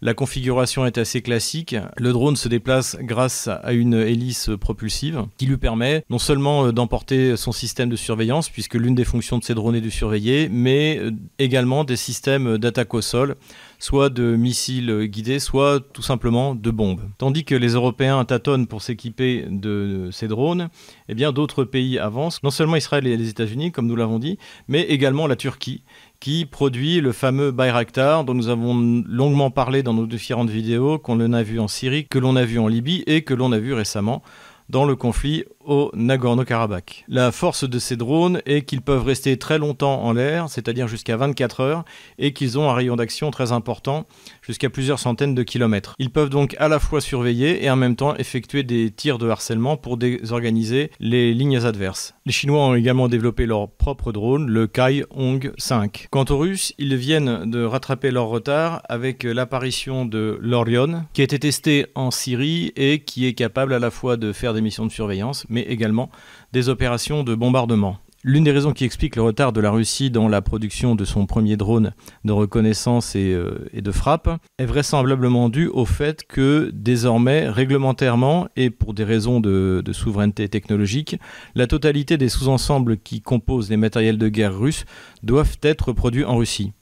la 0.00 0.14
configuration 0.14 0.86
est 0.86 0.98
assez 0.98 1.22
classique. 1.22 1.76
Le 1.96 2.12
drone 2.12 2.36
se 2.36 2.48
déplace 2.48 2.96
grâce 3.00 3.48
à 3.48 3.72
une 3.72 3.94
hélice 3.94 4.50
propulsive 4.60 5.24
qui 5.36 5.46
lui 5.46 5.56
permet 5.56 6.04
non 6.10 6.18
seulement 6.18 6.66
euh, 6.66 6.72
d'emporter 6.72 7.36
son 7.36 7.52
système 7.52 7.88
de 7.88 7.96
surveillance, 7.96 8.48
puisque 8.48 8.74
l'une 8.74 8.94
des 8.94 9.04
fonctions 9.04 9.38
de 9.38 9.44
ces 9.44 9.54
drones 9.54 9.76
est 9.76 9.80
de 9.80 9.90
surveiller, 9.90 10.48
mais 10.50 10.98
euh, 10.98 11.10
également 11.38 11.84
des 11.84 11.96
systèmes 11.96 12.58
d'attaque 12.58 12.94
au 12.94 13.00
sol, 13.00 13.36
soit 13.78 14.08
de 14.08 14.36
missiles 14.36 15.06
guidés, 15.06 15.38
soit 15.38 15.80
tout 15.92 16.02
simplement 16.02 16.54
de 16.54 16.70
bombes. 16.70 17.02
Tandis 17.18 17.44
que 17.44 17.54
les 17.54 17.70
Européens 17.70 18.24
tâtonnent 18.24 18.66
pour 18.66 18.82
s'équiper 18.82 19.44
de 19.48 20.08
ces 20.12 20.28
drones, 20.28 20.68
eh 21.08 21.14
d'autres 21.14 21.64
pays 21.64 21.98
avancent, 21.98 22.42
non 22.42 22.50
seulement 22.50 22.76
Israël 22.76 23.06
et 23.06 23.16
les 23.16 23.28
États-Unis, 23.28 23.72
comme 23.72 23.86
nous 23.86 23.96
l'avons 23.96 24.18
dit, 24.18 24.38
mais 24.68 24.82
également 24.82 25.26
la 25.26 25.36
Turquie, 25.36 25.82
qui 26.20 26.46
produit 26.46 27.00
le 27.00 27.12
fameux 27.12 27.50
Bayraktar 27.50 28.24
dont 28.24 28.34
nous 28.34 28.48
avons 28.48 28.74
longuement 29.06 29.50
parlé 29.50 29.82
dans 29.82 29.94
nos 29.94 30.06
différentes 30.06 30.50
vidéos, 30.50 30.98
qu'on 30.98 31.20
a 31.32 31.42
vu 31.42 31.60
en 31.60 31.68
Syrie, 31.68 32.06
que 32.06 32.18
l'on 32.18 32.36
a 32.36 32.44
vu 32.44 32.58
en 32.58 32.68
Libye 32.68 33.02
et 33.06 33.22
que 33.22 33.34
l'on 33.34 33.52
a 33.52 33.58
vu 33.58 33.74
récemment 33.74 34.22
dans 34.68 34.84
le 34.84 34.96
conflit 34.96 35.44
au 35.66 35.90
Nagorno-Karabakh. 35.94 37.04
La 37.08 37.32
force 37.32 37.68
de 37.68 37.78
ces 37.78 37.96
drones 37.96 38.40
est 38.46 38.62
qu'ils 38.62 38.80
peuvent 38.80 39.04
rester 39.04 39.36
très 39.36 39.58
longtemps 39.58 40.02
en 40.02 40.12
l'air, 40.12 40.48
c'est-à-dire 40.48 40.88
jusqu'à 40.88 41.16
24 41.16 41.60
heures, 41.60 41.84
et 42.18 42.32
qu'ils 42.32 42.58
ont 42.58 42.70
un 42.70 42.74
rayon 42.74 42.96
d'action 42.96 43.30
très 43.30 43.52
important, 43.52 44.06
jusqu'à 44.42 44.70
plusieurs 44.70 44.98
centaines 44.98 45.34
de 45.34 45.42
kilomètres. 45.42 45.94
Ils 45.98 46.10
peuvent 46.10 46.30
donc 46.30 46.56
à 46.58 46.68
la 46.68 46.78
fois 46.78 47.00
surveiller 47.00 47.64
et 47.64 47.70
en 47.70 47.76
même 47.76 47.96
temps 47.96 48.16
effectuer 48.16 48.62
des 48.62 48.90
tirs 48.90 49.18
de 49.18 49.28
harcèlement 49.28 49.76
pour 49.76 49.96
désorganiser 49.96 50.90
les 51.00 51.34
lignes 51.34 51.64
adverses. 51.64 52.14
Les 52.24 52.32
Chinois 52.32 52.66
ont 52.66 52.74
également 52.74 53.08
développé 53.08 53.46
leur 53.46 53.70
propre 53.70 54.12
drone, 54.12 54.48
le 54.48 54.66
Kai 54.66 55.04
Hong 55.10 55.52
5. 55.58 56.08
Quant 56.10 56.24
aux 56.30 56.38
Russes, 56.38 56.72
ils 56.78 56.96
viennent 56.96 57.50
de 57.50 57.62
rattraper 57.64 58.10
leur 58.10 58.26
retard 58.26 58.82
avec 58.88 59.24
l'apparition 59.24 60.04
de 60.04 60.38
l'Orion, 60.40 61.04
qui 61.12 61.20
a 61.20 61.24
été 61.24 61.38
testé 61.38 61.86
en 61.94 62.10
Syrie 62.10 62.72
et 62.76 63.00
qui 63.00 63.26
est 63.26 63.34
capable 63.34 63.74
à 63.74 63.78
la 63.78 63.90
fois 63.90 64.16
de 64.16 64.32
faire 64.32 64.54
des 64.54 64.60
missions 64.60 64.86
de 64.86 64.92
surveillance, 64.92 65.46
mais 65.56 65.62
également 65.62 66.10
des 66.52 66.68
opérations 66.68 67.24
de 67.24 67.34
bombardement. 67.34 67.96
L'une 68.22 68.44
des 68.44 68.52
raisons 68.52 68.72
qui 68.72 68.84
explique 68.84 69.16
le 69.16 69.22
retard 69.22 69.54
de 69.54 69.60
la 69.62 69.70
Russie 69.70 70.10
dans 70.10 70.28
la 70.28 70.42
production 70.42 70.94
de 70.94 71.06
son 71.06 71.24
premier 71.24 71.56
drone 71.56 71.94
de 72.26 72.32
reconnaissance 72.32 73.14
et, 73.14 73.32
euh, 73.32 73.70
de 73.72 73.90
frappe 73.90 74.28
est 74.58 74.66
vraisemblablement 74.66 75.48
due 75.48 75.68
au 75.68 75.86
fait 75.86 76.26
que 76.26 76.70
désormais, 76.74 77.48
réglementairement 77.48 78.48
et 78.54 78.68
pour 78.68 78.92
des 78.92 79.04
raisons 79.04 79.40
de, 79.40 79.80
de 79.82 79.92
souveraineté 79.94 80.46
technologique, 80.50 81.18
la 81.54 81.66
totalité 81.66 82.18
des 82.18 82.28
sous-ensembles 82.28 82.98
qui 82.98 83.22
composent 83.22 83.70
les 83.70 83.78
matériels 83.78 84.18
de 84.18 84.28
guerre 84.28 84.58
russes 84.58 84.84
doivent 85.22 85.56
être 85.62 85.92
produits 85.92 86.24
en 86.24 86.36
Russie. 86.36 86.72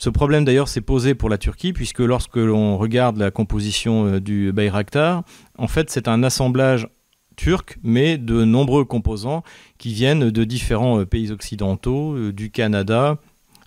Ce 0.00 0.08
problème 0.08 0.46
d'ailleurs 0.46 0.68
s'est 0.68 0.80
posé 0.80 1.14
pour 1.14 1.28
la 1.28 1.36
Turquie, 1.36 1.74
puisque 1.74 1.98
lorsque 1.98 2.36
l'on 2.36 2.78
regarde 2.78 3.18
la 3.18 3.30
composition 3.30 4.06
euh, 4.06 4.18
du 4.18 4.50
Bayraktar, 4.50 5.24
en 5.58 5.68
fait 5.68 5.90
c'est 5.90 6.08
un 6.08 6.22
assemblage 6.22 6.88
turc, 7.40 7.78
mais 7.82 8.18
de 8.18 8.44
nombreux 8.44 8.84
composants 8.84 9.42
qui 9.78 9.94
viennent 9.94 10.30
de 10.30 10.44
différents 10.44 11.00
euh, 11.00 11.06
pays 11.06 11.30
occidentaux, 11.30 12.12
euh, 12.12 12.32
du 12.34 12.50
Canada, 12.50 13.16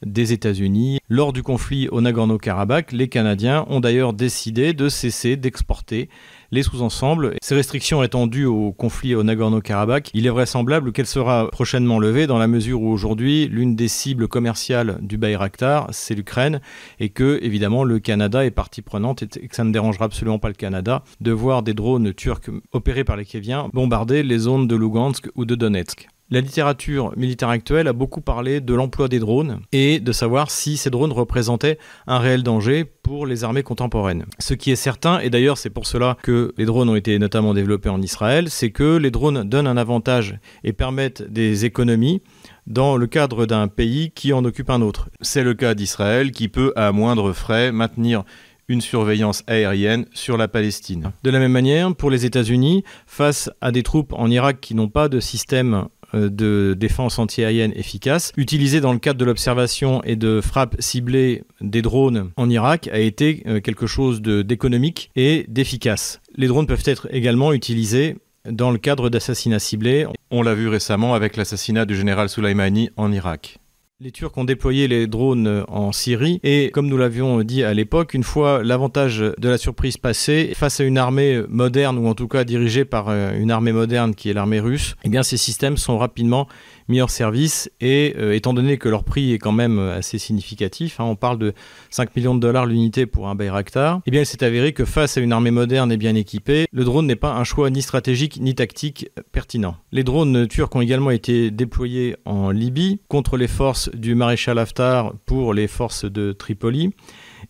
des 0.06 0.32
États-Unis. 0.32 1.00
Lors 1.10 1.34
du 1.34 1.42
conflit 1.42 1.88
au 1.88 2.00
Nagorno-Karabakh, 2.00 2.92
les 2.92 3.08
Canadiens 3.08 3.66
ont 3.70 3.80
d'ailleurs 3.80 4.14
décidé 4.14 4.74
de 4.74 4.90
cesser 4.90 5.38
d'exporter 5.38 6.08
les 6.54 6.62
sous-ensembles. 6.62 7.36
Ces 7.42 7.56
restrictions 7.56 8.04
étant 8.04 8.28
dues 8.28 8.46
au 8.46 8.72
conflit 8.72 9.16
au 9.16 9.24
Nagorno-Karabakh, 9.24 10.12
il 10.14 10.28
est 10.28 10.30
vraisemblable 10.30 10.92
qu'elle 10.92 11.08
sera 11.08 11.50
prochainement 11.50 11.98
levée 11.98 12.28
dans 12.28 12.38
la 12.38 12.46
mesure 12.46 12.84
où 12.84 12.92
aujourd'hui 12.92 13.48
l'une 13.48 13.76
des 13.76 13.88
cibles 13.88 14.28
commerciales 14.28 15.00
du 15.02 15.18
Bayraktar, 15.18 15.88
c'est 15.92 16.14
l'Ukraine, 16.14 16.62
et 17.00 17.10
que 17.10 17.40
évidemment 17.42 17.84
le 17.84 17.98
Canada 17.98 18.46
est 18.46 18.52
partie 18.52 18.84
prenante 18.84 19.24
et 19.24 19.48
que 19.48 19.56
ça 19.56 19.64
ne 19.64 19.74
dérangera 19.74 20.06
absolument 20.06 20.38
pas 20.38 20.50
le 20.50 20.54
Canada 20.54 21.04
de 21.22 21.32
voir 21.32 21.64
des 21.64 21.74
drones 21.74 22.14
turcs 22.14 22.52
opérés 22.72 23.04
par 23.04 23.18
les 23.18 23.26
Kéviens 23.26 23.70
bombarder 23.74 24.22
les 24.22 24.38
zones 24.38 24.68
de 24.68 24.76
Lugansk 24.76 25.30
ou 25.34 25.46
de 25.46 25.56
Donetsk. 25.56 26.08
La 26.34 26.42
littérature 26.42 27.14
militaire 27.16 27.50
actuelle 27.50 27.88
a 27.88 27.94
beaucoup 27.94 28.20
parlé 28.20 28.60
de 28.60 28.74
l'emploi 28.74 29.08
des 29.08 29.20
drones 29.20 29.60
et 29.72 30.00
de 30.00 30.12
savoir 30.12 30.50
si 30.50 30.78
ces 30.78 30.90
drones 30.90 31.12
représentaient 31.12 31.78
un 32.08 32.18
réel 32.18 32.42
danger 32.42 32.86
pour 32.86 33.28
les 33.28 33.44
armées 33.44 33.62
contemporaines. 33.62 34.26
Ce 34.40 34.56
qui 34.56 34.72
est 34.72 34.76
certain, 34.76 35.20
et 35.20 35.30
d'ailleurs 35.30 35.60
c'est 35.60 35.70
pour 35.70 35.86
cela 35.86 36.18
que 36.24 36.52
les 36.58 36.66
drones 36.66 36.90
ont 36.90 36.96
été 36.96 37.20
notamment 37.20 37.54
développés 37.54 37.90
en 37.90 38.02
Israël, 38.02 38.50
c'est 38.50 38.72
que 38.72 38.98
les 38.98 39.12
drones 39.12 39.48
donnent 39.48 39.68
un 39.68 39.78
avantage 39.78 40.40
et 40.64 40.74
permettent 40.74 41.22
des 41.22 41.66
économies 41.66 42.24
dans 42.66 42.98
le 42.98 43.06
cadre 43.06 43.46
d'un 43.46 43.68
pays 43.68 44.10
qui 44.10 44.34
en 44.34 44.44
occupe 44.44 44.72
un 44.72 44.82
autre. 44.82 45.10
C'est 45.22 45.44
le 45.44 45.54
cas 45.54 45.76
d'Israël 45.76 46.32
qui 46.32 46.48
peut 46.48 46.74
à 46.76 46.92
moindre 46.92 47.32
frais 47.34 47.72
maintenir 47.72 48.24
une 48.68 48.82
surveillance 48.82 49.44
aérienne 49.46 50.08
sur 50.14 50.38
la 50.38 50.48
Palestine. 50.48 51.12
De 51.24 51.30
la 51.30 51.38
même 51.38 51.52
manière, 51.52 51.94
pour 51.96 52.10
les 52.10 52.26
États-Unis, 52.26 52.84
face 53.06 53.52
à 53.62 53.72
des 53.72 53.84
troupes 53.84 54.14
en 54.14 54.32
Irak 54.32 54.62
qui 54.62 54.74
n'ont 54.74 54.88
pas 54.88 55.10
de 55.10 55.20
système 55.20 55.90
de 56.14 56.76
défense 56.78 57.20
antiaérienne 57.20 57.74
efficace, 57.76 58.32
utilisé 58.38 58.82
dans 58.82 58.94
le 58.94 59.00
cadre 59.00 59.20
de 59.20 59.26
l'observation 59.26 60.04
et 60.04 60.16
de 60.16 60.42
frappe 60.42 60.76
ciblée 60.80 61.44
des 61.62 61.82
drones 61.82 62.32
en 62.36 62.50
Irak, 62.50 62.90
a 62.92 63.00
été 63.00 63.44
euh, 63.48 63.60
quelque 63.60 63.88
chose 63.88 64.22
d'économique 64.22 65.12
et 65.16 65.46
d'efficace. 65.48 66.22
Les 66.36 66.48
drones 66.48 66.68
peuvent 66.68 66.84
être 66.86 67.08
également 67.12 67.54
utilisés 67.54 68.18
dans 68.50 68.72
le 68.72 68.78
cadre 68.78 69.10
d'assassinats 69.10 69.60
ciblés. 69.60 70.06
On 70.32 70.42
l'a 70.42 70.54
vu 70.54 70.68
récemment 70.68 71.14
avec 71.14 71.38
l'assassinat 71.38 71.86
du 71.86 71.96
général 71.96 72.30
Soleimani 72.30 72.90
en 72.98 73.12
Irak. 73.12 73.60
Les 74.00 74.12
Turcs 74.12 74.36
ont 74.38 74.44
déployé 74.44 74.88
les 74.88 75.06
drones 75.06 75.46
euh, 75.46 75.64
en 75.68 75.92
Syrie. 75.92 76.40
Et 76.42 76.72
comme 76.74 76.88
nous 76.88 76.98
l'avions 76.98 77.44
dit 77.44 77.64
à 77.64 77.76
l'époque, 77.76 78.16
une 78.16 78.24
fois 78.24 78.64
l'avantage 78.64 79.20
de 79.20 79.48
la 79.48 79.60
surprise 79.60 79.98
passé, 79.98 80.54
face 80.56 80.80
à 80.80 80.84
une 80.84 80.98
armée 80.98 81.44
moderne 81.48 82.00
ou 82.00 82.08
en 82.08 82.16
tout 82.16 82.28
cas 82.28 82.44
dirigée 82.44 82.86
par 82.86 83.10
euh, 83.10 83.38
une 83.38 83.52
armée 83.52 83.72
moderne 83.72 84.16
qui 84.16 84.32
est 84.32 84.34
l'armée 84.34 84.60
russe, 84.60 84.96
eh 85.04 85.10
bien 85.10 85.22
ces 85.22 85.38
systèmes 85.38 85.78
sont 85.78 86.00
rapidement 86.00 86.48
mis 86.88 87.02
hors 87.02 87.10
service 87.10 87.70
et 87.82 88.16
euh, 88.18 88.34
étant 88.34 88.54
donné 88.54 88.78
que 88.78 88.90
leur 88.90 89.04
prix 89.04 89.34
est 89.34 89.40
quand 89.40 89.52
même 89.52 89.80
assez 89.80 90.18
significatif, 90.18 91.00
hein, 91.00 91.06
on 91.06 91.16
parle 91.16 91.38
de 91.38 91.54
5 91.90 92.16
millions 92.16 92.36
de 92.36 92.40
dollars 92.40 92.66
l'unité 92.66 93.06
pour 93.06 93.28
un 93.28 93.36
Bayraktar, 93.36 94.02
eh 94.06 94.12
bien 94.12 94.22
il 94.22 94.26
s'est 94.26 94.44
avéré 94.44 94.74
que 94.74 94.86
face 94.86 95.18
à 95.18 95.22
une 95.22 95.32
armée 95.32 95.52
moderne 95.52 95.92
et 95.92 95.98
bien 95.98 96.16
équipée, 96.16 96.66
le 96.72 96.84
drone 96.84 97.08
n'est 97.08 97.16
pas 97.16 97.34
un 97.34 97.44
choix 97.44 97.70
ni 97.70 97.82
stratégique 97.82 98.40
ni 98.42 98.56
tactique 98.56 99.10
pertinent. 99.32 99.76
Les 99.92 100.04
drones 100.04 100.48
turcs 100.48 100.76
ont 100.76 100.82
également 100.82 101.12
été 101.12 101.52
déployés 101.52 102.16
en 102.26 102.52
Libye 102.52 103.00
contre 103.08 103.38
les 103.38 103.48
forces 103.48 103.90
du 103.94 104.16
maréchal 104.16 104.58
Haftar 104.58 105.14
pour 105.26 105.54
les 105.54 105.68
forces 105.68 106.06
de 106.06 106.32
Tripoli 106.32 106.92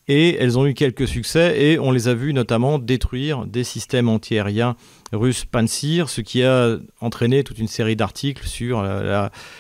et 0.07 0.35
elles 0.35 0.57
ont 0.57 0.65
eu 0.65 0.73
quelques 0.73 1.07
succès 1.07 1.61
et 1.61 1.79
on 1.79 1.91
les 1.91 2.07
a 2.07 2.13
vus 2.13 2.33
notamment 2.33 2.79
détruire 2.79 3.45
des 3.45 3.63
systèmes 3.63 4.09
antiaériens 4.09 4.75
russes 5.13 5.45
Pansir, 5.45 6.09
ce 6.09 6.21
qui 6.21 6.43
a 6.43 6.77
entraîné 6.99 7.43
toute 7.43 7.59
une 7.59 7.67
série 7.67 7.95
d'articles 7.95 8.45
sur 8.45 8.83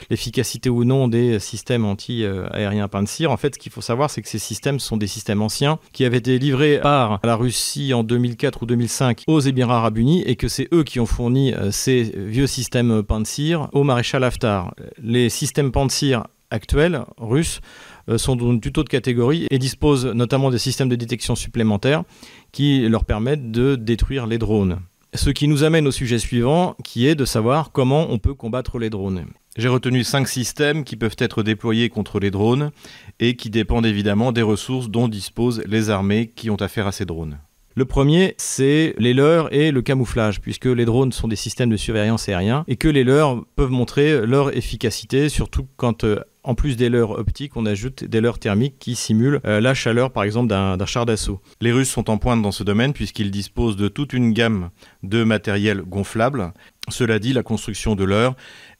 l'efficacité 0.09 0.69
ou 0.69 0.83
non 0.83 1.07
des 1.07 1.39
systèmes 1.39 1.85
anti-aériens 1.85 2.87
Pansir. 2.87 3.31
En 3.31 3.37
fait, 3.37 3.55
ce 3.55 3.59
qu'il 3.59 3.71
faut 3.71 3.81
savoir, 3.81 4.09
c'est 4.09 4.21
que 4.21 4.27
ces 4.27 4.39
systèmes 4.39 4.79
sont 4.79 4.97
des 4.97 5.07
systèmes 5.07 5.41
anciens 5.41 5.79
qui 5.91 6.05
avaient 6.05 6.17
été 6.17 6.39
livrés 6.39 6.79
par 6.81 7.19
la 7.23 7.35
Russie 7.35 7.93
en 7.93 8.03
2004 8.03 8.63
ou 8.63 8.65
2005 8.65 9.23
aux 9.27 9.39
Émirats 9.39 9.77
arabes 9.77 9.97
unis 9.97 10.23
et 10.25 10.35
que 10.35 10.47
c'est 10.47 10.67
eux 10.73 10.83
qui 10.83 10.99
ont 10.99 11.05
fourni 11.05 11.53
euh, 11.53 11.71
ces 11.71 12.03
vieux 12.03 12.47
systèmes 12.47 13.03
Pansir 13.03 13.69
au 13.73 13.83
maréchal 13.83 14.23
Haftar. 14.23 14.73
Les 15.01 15.29
systèmes 15.29 15.71
Pansir 15.71 16.23
actuels 16.51 17.03
russes 17.17 17.61
euh, 18.09 18.17
sont 18.17 18.35
d'une 18.35 18.61
toute 18.61 18.77
autre 18.77 18.89
catégorie 18.89 19.47
et 19.49 19.59
disposent 19.59 20.05
notamment 20.05 20.51
des 20.51 20.59
systèmes 20.59 20.89
de 20.89 20.95
détection 20.95 21.35
supplémentaires 21.35 22.03
qui 22.51 22.87
leur 22.87 23.05
permettent 23.05 23.51
de 23.51 23.75
détruire 23.75 24.27
les 24.27 24.37
drones. 24.37 24.79
Ce 25.15 25.29
qui 25.29 25.47
nous 25.47 25.63
amène 25.63 25.87
au 25.87 25.91
sujet 25.91 26.17
suivant, 26.17 26.75
qui 26.83 27.07
est 27.07 27.13
de 27.13 27.25
savoir 27.25 27.71
comment 27.71 28.07
on 28.09 28.17
peut 28.17 28.33
combattre 28.33 28.79
les 28.79 28.89
drones. 28.89 29.25
J'ai 29.55 29.67
retenu 29.67 30.03
cinq 30.03 30.27
systèmes 30.27 30.83
qui 30.83 30.95
peuvent 30.95 31.15
être 31.19 31.43
déployés 31.43 31.89
contre 31.89 32.19
les 32.19 32.31
drones 32.31 32.71
et 33.19 33.35
qui 33.35 33.51
dépendent 33.51 33.85
évidemment 33.85 34.31
des 34.31 34.41
ressources 34.41 34.89
dont 34.89 35.07
disposent 35.07 35.61
les 35.67 35.91
armées 35.91 36.31
qui 36.35 36.49
ont 36.49 36.55
affaire 36.55 36.87
à 36.87 36.91
ces 36.91 37.05
drones. 37.05 37.37
Le 37.75 37.85
premier, 37.85 38.33
c'est 38.37 38.95
les 38.97 39.13
leurres 39.13 39.53
et 39.53 39.71
le 39.71 39.81
camouflage, 39.83 40.41
puisque 40.41 40.65
les 40.65 40.85
drones 40.85 41.11
sont 41.11 41.27
des 41.27 41.35
systèmes 41.35 41.69
de 41.69 41.77
surveillance 41.77 42.27
aérien 42.27 42.63
et 42.67 42.75
que 42.75 42.87
les 42.87 43.03
leurres 43.03 43.43
peuvent 43.55 43.71
montrer 43.71 44.25
leur 44.25 44.55
efficacité, 44.55 45.29
surtout 45.29 45.67
quand 45.75 46.03
euh, 46.03 46.19
en 46.43 46.55
plus 46.55 46.75
des 46.75 46.89
leurres 46.89 47.11
optiques, 47.11 47.55
on 47.55 47.65
ajoute 47.65 48.03
des 48.03 48.21
leurres 48.21 48.39
thermiques 48.39 48.77
qui 48.79 48.95
simulent 48.95 49.39
euh, 49.45 49.61
la 49.61 49.73
chaleur, 49.73 50.11
par 50.11 50.23
exemple, 50.23 50.47
d'un 50.49 50.85
char 50.85 51.05
d'assaut. 51.05 51.41
Les 51.61 51.71
Russes 51.71 51.89
sont 51.89 52.09
en 52.09 52.17
pointe 52.17 52.41
dans 52.41 52.51
ce 52.51 52.63
domaine 52.63 52.93
puisqu'ils 52.93 53.31
disposent 53.31 53.77
de 53.77 53.87
toute 53.87 54.13
une 54.13 54.33
gamme 54.33 54.69
de 55.03 55.23
matériel 55.23 55.81
gonflable. 55.81 56.53
Cela 56.89 57.19
dit, 57.19 57.33
la 57.33 57.43
construction 57.43 57.95
de 57.95 58.03
leurres 58.03 58.35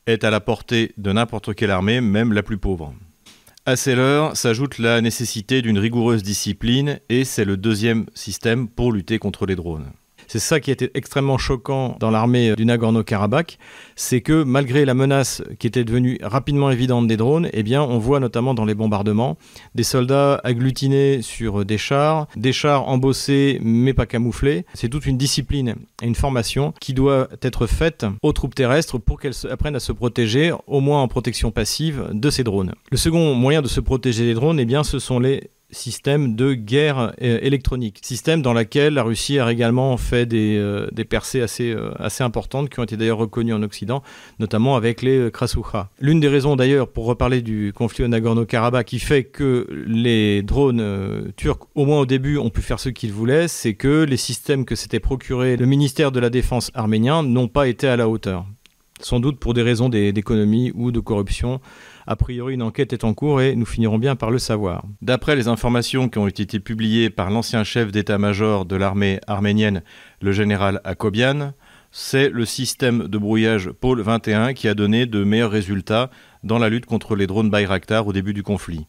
est 0.06 0.24
à 0.24 0.30
la 0.30 0.42
portée 0.42 0.92
de 0.98 1.12
n'importe 1.12 1.56
quelle 1.56 1.72
armée, 1.72 2.02
même 2.02 2.34
la 2.34 2.44
plus 2.44 2.58
pauvre. 2.58 2.94
À 3.66 3.78
ces 3.78 3.96
leurres 3.96 4.36
s'ajoute 4.36 4.78
la 4.78 5.00
nécessité 5.00 5.62
d'une 5.62 5.80
rigoureuse 5.80 6.22
discipline 6.22 7.00
et 7.08 7.24
c'est 7.24 7.46
le 7.46 7.56
deuxième 7.56 8.08
système 8.14 8.68
pour 8.68 8.92
lutter 8.92 9.20
contre 9.20 9.46
les 9.46 9.56
drones. 9.56 9.94
C'est 10.34 10.40
ça 10.40 10.60
qui 10.60 10.72
était 10.72 10.90
extrêmement 10.96 11.38
choquant 11.38 11.96
dans 12.00 12.10
l'armée 12.10 12.56
du 12.56 12.66
Nagorno-Karabakh, 12.66 13.60
c'est 13.96 14.22
que 14.22 14.42
malgré 14.42 14.84
la 14.84 14.96
menace 14.96 15.44
qui 15.60 15.68
était 15.68 15.84
devenue 15.84 16.18
rapidement 16.24 16.72
évidente 16.72 17.06
des 17.06 17.18
drones, 17.18 17.50
eh 17.54 17.78
on 17.78 18.00
voit 18.00 18.20
notamment 18.20 18.56
dans 18.56 18.66
les 18.66 18.74
bombardements 18.74 19.38
des 19.76 19.84
soldats 19.84 20.42
agglutinés 20.44 21.22
sur 21.22 21.66
des 21.66 21.78
chars, 21.78 22.26
des 22.36 22.52
chars 22.52 22.90
embossés 22.90 23.60
mais 23.62 23.94
pas 23.94 24.08
camouflés. 24.08 24.66
C'est 24.74 24.90
toute 24.90 25.06
une 25.06 25.20
discipline 25.20 25.76
et 26.02 26.08
une 26.08 26.16
formation 26.16 26.74
qui 26.82 26.96
doit 26.96 27.28
être 27.44 27.68
faite 27.68 28.04
aux 28.24 28.34
troupes 28.34 28.56
terrestres 28.56 28.98
pour 28.98 29.20
qu'elles 29.20 29.36
apprennent 29.52 29.76
à 29.76 29.80
se 29.80 29.92
protéger, 29.92 30.52
au 30.66 30.80
moins 30.80 31.04
en 31.04 31.08
protection 31.08 31.52
passive, 31.52 32.10
de 32.12 32.32
ces 32.32 32.44
drones. 32.44 32.74
Le 32.90 32.98
second 32.98 33.36
moyen 33.36 33.62
de 33.62 33.68
se 33.68 33.82
protéger 33.82 34.26
des 34.26 34.34
drones, 34.34 34.60
eh 34.60 34.66
bien, 34.66 34.84
ce 34.84 34.98
sont 34.98 35.20
les 35.20 35.52
système 35.74 36.36
de 36.36 36.54
guerre 36.54 37.14
euh, 37.22 37.40
électronique. 37.42 38.00
Système 38.02 38.42
dans 38.42 38.54
lequel 38.54 38.94
la 38.94 39.04
Russie 39.04 39.40
a 39.40 39.52
également 39.52 39.98
fait 39.98 40.26
des, 40.26 40.58
euh, 40.58 40.88
des 40.92 41.04
percées 41.04 41.42
assez, 41.42 41.72
euh, 41.72 41.92
assez 42.00 42.24
importantes 42.24 42.70
qui 42.70 42.80
ont 42.80 42.84
été 42.84 42.96
d'ailleurs 42.96 43.18
reconnues 43.18 43.54
en 43.54 43.64
Occident, 43.64 44.04
notamment 44.40 44.76
avec 44.76 45.02
les 45.02 45.30
Krasukha. 45.32 45.90
L'une 46.00 46.20
des 46.20 46.28
raisons 46.28 46.56
d'ailleurs, 46.56 46.88
pour 46.88 47.06
reparler 47.06 47.42
du 47.42 47.74
conflit 47.76 48.06
au 48.06 48.08
Nagorno-Karabakh, 48.08 48.86
qui 48.86 49.00
fait 49.00 49.24
que 49.24 49.68
les 49.88 50.42
drones 50.44 51.32
turcs, 51.36 51.68
au 51.76 51.86
moins 51.86 52.00
au 52.00 52.06
début, 52.06 52.38
ont 52.38 52.50
pu 52.50 52.62
faire 52.62 52.80
ce 52.80 52.90
qu'ils 52.90 53.12
voulaient, 53.12 53.48
c'est 53.48 53.74
que 53.74 54.04
les 54.04 54.18
systèmes 54.18 54.66
que 54.66 54.76
s'était 54.76 55.00
procuré 55.00 55.58
le 55.58 55.66
ministère 55.66 56.12
de 56.12 56.20
la 56.20 56.30
Défense 56.30 56.72
arménien 56.74 57.24
n'ont 57.24 57.48
pas 57.48 57.68
été 57.68 57.88
à 57.88 57.98
la 57.98 58.08
hauteur. 58.08 58.46
Sans 59.00 59.20
doute 59.20 59.40
pour 59.40 59.54
des 59.54 59.62
raisons 59.62 59.90
d'économie 59.90 60.72
ou 60.76 60.92
de 60.92 61.00
corruption 61.00 61.60
a 62.08 62.16
priori, 62.16 62.54
une 62.54 62.62
enquête 62.62 62.94
est 62.94 63.04
en 63.04 63.14
cours 63.14 63.42
et 63.42 63.56
nous 63.56 63.66
finirons 63.66 63.98
bien 63.98 64.16
par 64.16 64.32
le 64.32 64.40
savoir. 64.40 64.84
D'après 65.02 65.36
les 65.36 65.48
informations 65.48 66.10
qui 66.10 66.18
ont 66.18 66.28
été 66.28 66.60
publiées 66.60 67.10
par 67.10 67.30
l'ancien 67.30 67.64
chef 67.64 67.92
d'état-major 67.92 68.66
de 68.66 68.76
l'armée 68.76 69.20
arménienne, 69.28 69.84
le 70.22 70.32
général 70.32 70.82
Akobian, 70.84 71.54
c'est 71.92 72.30
le 72.30 72.46
système 72.46 73.08
de 73.08 73.18
brouillage 73.18 73.70
Pôle 73.70 74.02
21 74.02 74.54
qui 74.54 74.68
a 74.68 74.74
donné 74.74 75.06
de 75.06 75.24
meilleurs 75.24 75.52
résultats 75.52 76.10
dans 76.44 76.60
la 76.60 76.70
lutte 76.70 76.86
contre 76.88 77.16
les 77.16 77.28
drones 77.28 77.50
Bayraktar 77.50 78.08
au 78.08 78.14
début 78.14 78.34
du 78.34 78.44
conflit. 78.44 78.88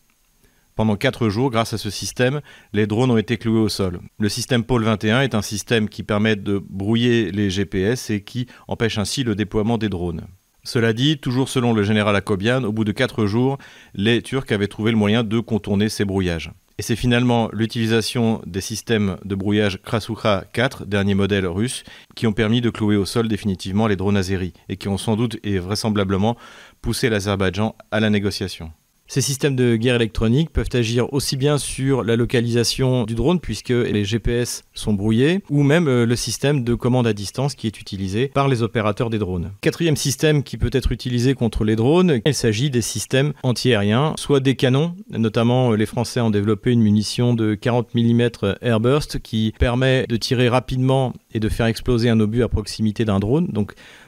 Pendant 0.75 0.97
4 0.97 1.29
jours, 1.29 1.51
grâce 1.51 1.73
à 1.73 1.79
ce 1.79 1.91
système, 1.91 2.41
les 2.73 2.89
drones 2.89 3.13
ont 3.13 3.17
été 3.17 3.37
cloués 3.37 3.61
au 3.61 3.69
sol. 3.69 4.01
Le 4.19 4.29
système 4.29 4.65
Pôle 4.65 4.83
21 4.83 5.21
est 5.21 5.37
un 5.37 5.43
système 5.43 5.89
qui 5.89 6.03
permet 6.03 6.35
de 6.35 6.59
brouiller 6.59 7.31
les 7.31 7.49
GPS 7.49 8.11
et 8.11 8.25
qui 8.25 8.49
empêche 8.67 8.99
ainsi 8.99 9.23
le 9.23 9.37
déploiement 9.37 9.79
des 9.79 9.89
drones. 9.89 10.27
Cela 10.65 10.95
dit, 10.95 11.19
toujours 11.19 11.51
selon 11.51 11.75
le 11.75 11.83
général 11.83 12.17
Akobian, 12.17 12.65
au 12.65 12.73
bout 12.73 12.85
de 12.85 12.93
quatre 12.93 13.27
jours, 13.27 13.59
les 13.95 14.23
Turcs 14.23 14.51
avaient 14.51 14.67
trouvé 14.67 14.91
le 14.91 14.97
moyen 14.97 15.23
de 15.23 15.39
contourner 15.39 15.91
ces 15.91 16.07
brouillages. 16.07 16.51
Et 16.79 16.83
c'est 16.83 16.97
finalement 16.97 17.51
l'utilisation 17.53 18.41
des 18.47 18.63
systèmes 18.63 19.19
de 19.25 19.35
brouillage 19.35 19.81
Krasukha 19.83 20.45
4, 20.53 20.87
dernier 20.87 21.15
modèle 21.15 21.47
russe, 21.47 21.85
qui 22.17 22.27
ont 22.27 22.33
permis 22.33 22.61
de 22.61 22.71
clouer 22.71 22.97
au 22.97 23.05
sol 23.05 23.29
définitivement 23.29 23.87
les 23.87 23.95
drones 23.95 24.17
azéris 24.17 24.55
et 24.69 24.77
qui 24.77 24.89
ont 24.89 24.99
sans 24.99 25.15
doute 25.17 25.39
et 25.45 25.59
vraisemblablement 25.59 26.37
poussé 26.81 27.11
l'Azerbaïdjan 27.11 27.77
à 27.93 28.01
la 28.01 28.11
négociation. 28.11 28.73
Ces 29.07 29.21
systèmes 29.21 29.55
de 29.55 29.77
guerre 29.77 29.97
électronique 29.97 30.51
peuvent 30.51 30.71
agir 30.73 31.13
aussi 31.13 31.37
bien 31.37 31.59
sur 31.59 32.03
la 32.03 32.17
localisation 32.17 33.05
du 33.05 33.15
drone, 33.15 33.39
puisque 33.39 33.69
les 33.69 34.05
GPS 34.05 34.65
sont 34.73 34.95
brouillés, 34.95 35.43
ou 35.51 35.63
même 35.63 35.89
euh, 35.89 36.07
le 36.07 36.17
système 36.17 36.65
de 36.65 36.75
commande 36.75 37.07
à 37.07 37.13
distance 37.13 37.55
qui 37.55 37.67
est 37.67 37.81
utilisé 37.81 38.29
par 38.29 38.49
les 38.49 38.63
opérateurs 38.63 39.11
des 39.11 39.19
drones. 39.19 39.53
Quatrième 39.61 39.97
système 39.97 40.43
qui 40.43 40.57
peut 40.57 40.71
être 40.73 40.91
utilisé 40.91 41.35
contre 41.35 41.65
les 41.65 41.77
drones, 41.77 42.21
il 42.25 42.35
s'agit 42.35 42.71
des 42.71 42.81
systèmes 42.81 43.35
antiaériens, 43.43 44.15
soit 44.17 44.41
des 44.41 44.57
canons, 44.57 44.95
notamment 45.11 45.73
euh, 45.73 45.77
les 45.77 45.87
Français 45.87 46.21
ont 46.21 46.31
développé 46.31 46.73
une 46.73 46.81
munition 46.81 47.35
de 47.35 47.55
40 47.55 47.95
mm 47.95 48.29
Airburst 48.63 49.19
qui 49.21 49.53
permet 49.59 50.07
de 50.09 50.17
tirer 50.17 50.49
rapidement 50.49 51.13
et 51.35 51.41
de 51.41 51.49
faire 51.51 51.67
exploser 51.67 52.09
un 52.09 52.19
obus 52.21 52.43
à 52.43 52.49
proximité 52.49 53.05
d'un 53.05 53.21
drone. 53.21 53.49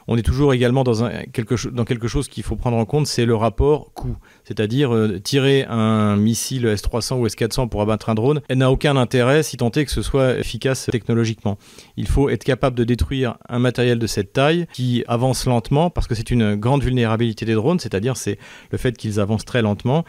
On 0.07 0.17
est 0.17 0.23
toujours 0.23 0.53
également 0.53 0.83
dans, 0.83 1.09
quelque, 1.33 1.69
dans 1.69 1.85
quelque 1.85 2.07
chose 2.07 2.27
qu'il 2.27 2.43
faut 2.43 2.55
prendre 2.55 2.77
en 2.77 2.85
compte, 2.85 3.07
c'est 3.07 3.25
le 3.25 3.35
rapport 3.35 3.91
coût. 3.93 4.17
C'est-à-dire 4.43 4.93
euh, 4.93 5.19
tirer 5.19 5.65
un 5.69 6.15
missile 6.15 6.65
S-300 6.65 7.19
ou 7.19 7.25
S-400 7.25 7.69
pour 7.69 7.81
abattre 7.81 8.09
un 8.09 8.15
drone 8.15 8.41
n'a 8.49 8.71
aucun 8.71 8.95
intérêt 8.97 9.43
si 9.43 9.57
tant 9.57 9.71
est 9.71 9.85
que 9.85 9.91
ce 9.91 10.01
soit 10.01 10.37
efficace 10.37 10.89
technologiquement. 10.91 11.57
Il 11.97 12.07
faut 12.07 12.29
être 12.29 12.43
capable 12.43 12.77
de 12.77 12.83
détruire 12.83 13.37
un 13.49 13.59
matériel 13.59 13.99
de 13.99 14.07
cette 14.07 14.33
taille 14.33 14.67
qui 14.73 15.03
avance 15.07 15.45
lentement 15.45 15.89
parce 15.89 16.07
que 16.07 16.15
c'est 16.15 16.31
une 16.31 16.55
grande 16.55 16.83
vulnérabilité 16.83 17.45
des 17.45 17.53
drones, 17.53 17.79
c'est-à-dire 17.79 18.17
c'est 18.17 18.37
le 18.71 18.77
fait 18.77 18.95
qu'ils 18.97 19.19
avancent 19.19 19.45
très 19.45 19.61
lentement 19.61 20.05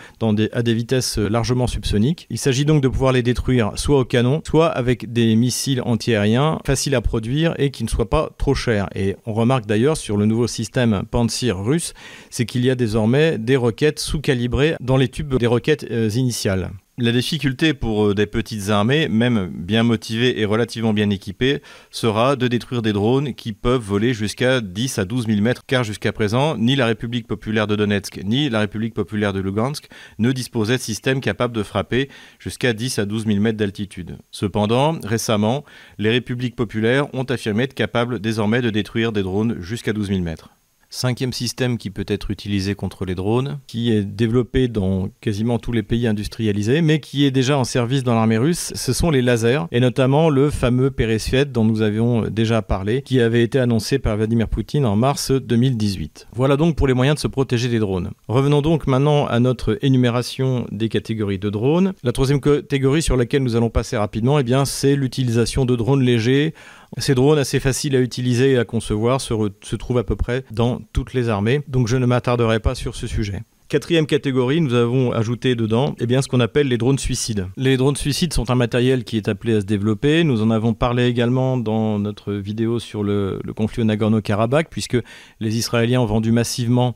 à 0.53 0.63
des 0.63 0.75
vitesses 0.75 1.19
largement 1.19 1.67
subsoniques. 1.67 2.27
Il 2.31 2.39
s'agit 2.39 2.65
donc 2.65 2.83
de 2.83 2.89
pouvoir 2.89 3.13
les 3.13 3.23
détruire 3.23 3.73
soit 3.77 3.99
au 3.99 4.05
canon, 4.05 4.41
soit 4.45 4.69
avec 4.69 5.13
des 5.13 5.35
missiles 5.37 5.83
antiaériens 5.85 6.61
faciles 6.65 6.95
à 6.95 7.01
produire 7.01 7.55
et 7.59 7.71
qui 7.71 7.85
ne 7.85 7.89
soient 7.89 8.09
pas 8.09 8.31
trop 8.39 8.55
chers. 8.55 8.89
Et 8.95 9.17
on 9.27 9.33
remarque 9.33 9.67
d'ailleurs 9.67 9.88
sur 9.97 10.17
le 10.17 10.27
nouveau 10.27 10.47
système 10.47 11.03
Pantsir 11.11 11.59
russe, 11.59 11.95
c'est 12.31 12.47
qu'il 12.47 12.65
y 12.65 12.71
a 12.71 12.75
désormais 12.75 13.39
des 13.39 13.57
roquettes 13.57 13.99
sous-calibrées 13.99 14.77
dans 14.81 14.97
les 14.97 15.09
tubes 15.09 15.37
des 15.37 15.47
roquettes 15.47 15.87
euh, 15.91 16.09
initiales. 16.11 16.71
La 17.01 17.13
difficulté 17.13 17.75
pour 17.75 18.09
euh, 18.09 18.15
des 18.15 18.27
petites 18.27 18.71
armées, 18.71 19.07
même 19.07 19.53
bien 19.55 19.85
motivées 19.85 20.41
et 20.41 20.45
relativement 20.45 20.93
bien 20.93 21.11
équipées, 21.11 21.63
sera 21.93 22.35
de 22.35 22.49
détruire 22.49 22.83
des 22.83 22.93
drones 22.93 23.35
qui 23.35 23.53
peuvent 23.53 23.81
voler 23.81 24.15
jusqu'à 24.15 24.61
10 24.61 24.99
à 24.99 25.05
12 25.05 25.29
000 25.29 25.41
mètres, 25.41 25.63
car 25.65 25.85
jusqu'à 25.85 26.13
présent, 26.13 26.57
ni 26.57 26.75
la 26.75 26.87
République 26.87 27.29
populaire 27.29 27.69
de 27.69 27.77
Donetsk, 27.77 28.19
ni 28.25 28.51
la 28.51 28.59
République 28.59 28.95
populaire 28.95 29.33
de 29.33 29.39
Lugansk 29.39 29.87
ne 30.19 30.33
disposaient 30.33 30.79
de 30.79 30.83
systèmes 30.83 31.21
capables 31.21 31.55
de 31.55 31.63
frapper 31.63 32.09
jusqu'à 32.41 32.73
10 32.73 32.99
à 32.99 33.07
12 33.07 33.27
000 33.27 33.39
mètres 33.39 33.59
d'altitude. 33.59 34.19
Cependant, 34.33 34.99
récemment, 35.05 35.65
les 35.99 36.11
républiques 36.11 36.57
populaires 36.57 37.15
ont 37.15 37.23
affirmé 37.23 37.63
être 37.63 37.75
capables 37.75 38.19
désormais 38.19 38.61
de 38.61 38.71
détruire 38.71 39.13
des 39.13 39.23
drones 39.23 39.61
jusqu'à 39.61 39.93
12 39.93 40.09
000 40.09 40.23
mètres. 40.23 40.51
Cinquième 40.91 41.35
système 41.35 41.77
qui 41.77 41.91
peut 41.91 42.07
être 42.09 42.31
utilisé 42.31 42.75
contre 42.75 43.05
les 43.05 43.15
drones, 43.15 43.59
qui 43.67 43.93
est 43.93 44.05
développé 44.05 44.69
dans 44.69 45.11
quasiment 45.21 45.59
tous 45.59 45.71
les 45.71 45.83
pays 45.83 46.07
industrialisés, 46.07 46.81
mais 46.81 46.99
qui 46.99 47.27
est 47.27 47.31
déjà 47.31 47.59
en 47.59 47.65
service 47.65 48.05
dans 48.05 48.15
l'armée 48.15 48.39
russe, 48.39 48.73
ce 48.75 48.95
sont 48.95 49.11
les 49.11 49.21
lasers, 49.21 49.67
et 49.71 49.81
notamment 49.81 50.31
le 50.31 50.49
fameux 50.49 50.91
Peresviet 50.91 51.45
dont 51.45 51.65
nous 51.65 51.83
avions 51.83 52.23
déjà 52.23 52.63
parlé, 52.63 53.03
qui 53.03 53.21
avait 53.21 53.43
été 53.43 53.59
annoncé 53.59 53.99
par 53.99 54.17
Vladimir 54.17 54.49
Poutine 54.49 54.87
en 54.87 54.97
mars 54.97 55.31
2018. 55.31 56.29
Voilà 56.35 56.57
donc 56.57 56.75
pour 56.75 56.89
les 56.89 56.95
moyens 56.95 57.17
de 57.17 57.21
se 57.21 57.29
protéger 57.29 57.69
des 57.69 57.81
drones. 57.81 58.13
Revenons 58.27 58.63
donc 58.63 58.87
maintenant 58.87 59.27
à 59.27 59.41
notre 59.41 59.79
énumération 59.83 60.67
des 60.73 60.89
catégories 60.89 61.39
de 61.39 61.51
drones. 61.51 61.93
La 62.03 62.13
troisième 62.13 62.41
catégorie 62.41 63.03
sur 63.03 63.19
laquelle 63.19 63.43
nous 63.43 63.57
allons 63.57 63.71
passer 63.71 63.99
rapidement, 63.99 64.39
eh 64.39 64.45
c'est 64.65 64.97
l'utilisation 64.97 65.67
de 65.67 65.77
drones 65.77 66.03
légers 66.03 66.55
ces 66.97 67.15
drones 67.15 67.39
assez 67.39 67.61
faciles 67.61 67.95
à 67.95 68.01
utiliser 68.01 68.53
et 68.53 68.59
à 68.59 68.65
concevoir 68.65 69.21
se, 69.21 69.77
trouvent 69.77 69.99
à 69.99 70.05
peu 70.05 70.17
près 70.17 70.45
dans 70.51 70.81
toutes 70.93 71.15
les 71.15 71.29
armées, 71.29 71.61
donc 71.69 71.89
je 71.89 71.97
ne 71.97 72.07
m'attarderai 72.07 72.61
pas 72.61 72.75
sur 72.75 72.95
ce 72.97 73.07
sujet. 73.07 73.43
Quatrième 73.69 74.07
catégorie, 74.07 74.63
nous 74.63 74.73
avons 74.73 75.13
ajouté 75.13 75.55
dedans 75.55 75.95
eh 76.01 76.07
bien, 76.07 76.23
ce 76.23 76.29
qu'on 76.29 76.41
appelle 76.41 76.69
les 76.69 76.79
drones 76.79 76.99
suicides. 76.99 77.49
Les 77.59 77.77
drones 77.77 77.97
suicides 77.97 78.33
sont 78.33 78.51
un 78.51 78.55
matériel 78.55 79.05
qui 79.05 79.19
est 79.19 79.29
appelé 79.29 79.57
à 79.57 79.61
se 79.61 79.67
développer. 79.67 80.25
Nous 80.25 80.41
en 80.41 80.51
avons 80.51 80.73
parlé 80.73 81.07
également 81.07 81.59
dans 81.59 81.99
notre 81.99 82.33
vidéo 82.33 82.79
sur 82.79 83.03
le, 83.03 83.39
le 83.45 83.53
conflit 83.53 83.83
au 83.83 83.85
Nagorno-Karabakh, 83.85 84.69
puisque 84.71 84.97
les 85.41 85.59
Israéliens 85.59 86.01
ont 86.01 86.07
vendu 86.07 86.33
massivement 86.33 86.95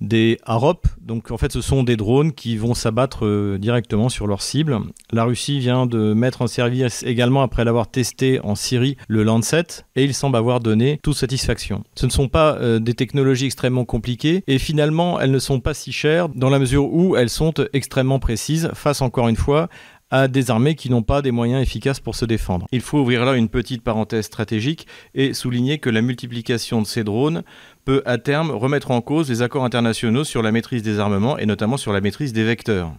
des 0.00 0.38
Harop. 0.44 0.86
Donc 1.00 1.30
en 1.30 1.38
fait, 1.38 1.52
ce 1.52 1.60
sont 1.60 1.82
des 1.82 1.96
drones 1.96 2.32
qui 2.32 2.56
vont 2.56 2.74
s'abattre 2.74 3.26
euh, 3.26 3.58
directement 3.58 4.08
sur 4.08 4.26
leur 4.26 4.42
cible. 4.42 4.78
La 5.12 5.24
Russie 5.24 5.58
vient 5.58 5.86
de 5.86 6.12
mettre 6.12 6.42
en 6.42 6.46
service 6.46 7.02
également, 7.02 7.42
après 7.42 7.64
l'avoir 7.64 7.88
testé 7.90 8.40
en 8.42 8.54
Syrie, 8.54 8.96
le 9.08 9.22
Lancet, 9.22 9.84
et 9.96 10.04
il 10.04 10.14
semble 10.14 10.36
avoir 10.36 10.60
donné 10.60 11.00
toute 11.02 11.16
satisfaction. 11.16 11.84
Ce 11.94 12.06
ne 12.06 12.10
sont 12.10 12.28
pas 12.28 12.56
euh, 12.56 12.78
des 12.78 12.94
technologies 12.94 13.46
extrêmement 13.46 13.84
compliquées, 13.84 14.44
et 14.46 14.58
finalement, 14.58 15.20
elles 15.20 15.30
ne 15.30 15.38
sont 15.38 15.60
pas 15.60 15.74
si 15.74 15.92
chères 15.92 16.28
dans 16.28 16.50
la 16.50 16.58
mesure 16.58 16.92
où 16.92 17.16
elles 17.16 17.30
sont 17.30 17.54
extrêmement 17.72 18.18
précises 18.18 18.70
face, 18.74 19.02
encore 19.02 19.28
une 19.28 19.36
fois, 19.36 19.68
à 20.10 20.28
des 20.28 20.50
armées 20.50 20.74
qui 20.74 20.90
n'ont 20.90 21.02
pas 21.02 21.22
des 21.22 21.30
moyens 21.30 21.62
efficaces 21.62 22.00
pour 22.00 22.14
se 22.14 22.24
défendre. 22.24 22.66
Il 22.72 22.80
faut 22.80 22.98
ouvrir 22.98 23.24
là 23.24 23.34
une 23.34 23.48
petite 23.48 23.82
parenthèse 23.82 24.26
stratégique 24.26 24.86
et 25.14 25.34
souligner 25.34 25.78
que 25.78 25.90
la 25.90 26.02
multiplication 26.02 26.80
de 26.80 26.86
ces 26.86 27.04
drones 27.04 27.42
peut 27.84 28.02
à 28.06 28.18
terme 28.18 28.50
remettre 28.50 28.90
en 28.90 29.00
cause 29.00 29.28
les 29.28 29.42
accords 29.42 29.64
internationaux 29.64 30.24
sur 30.24 30.42
la 30.42 30.52
maîtrise 30.52 30.82
des 30.82 30.98
armements 30.98 31.38
et 31.38 31.46
notamment 31.46 31.76
sur 31.76 31.92
la 31.92 32.00
maîtrise 32.00 32.32
des 32.32 32.44
vecteurs. 32.44 32.92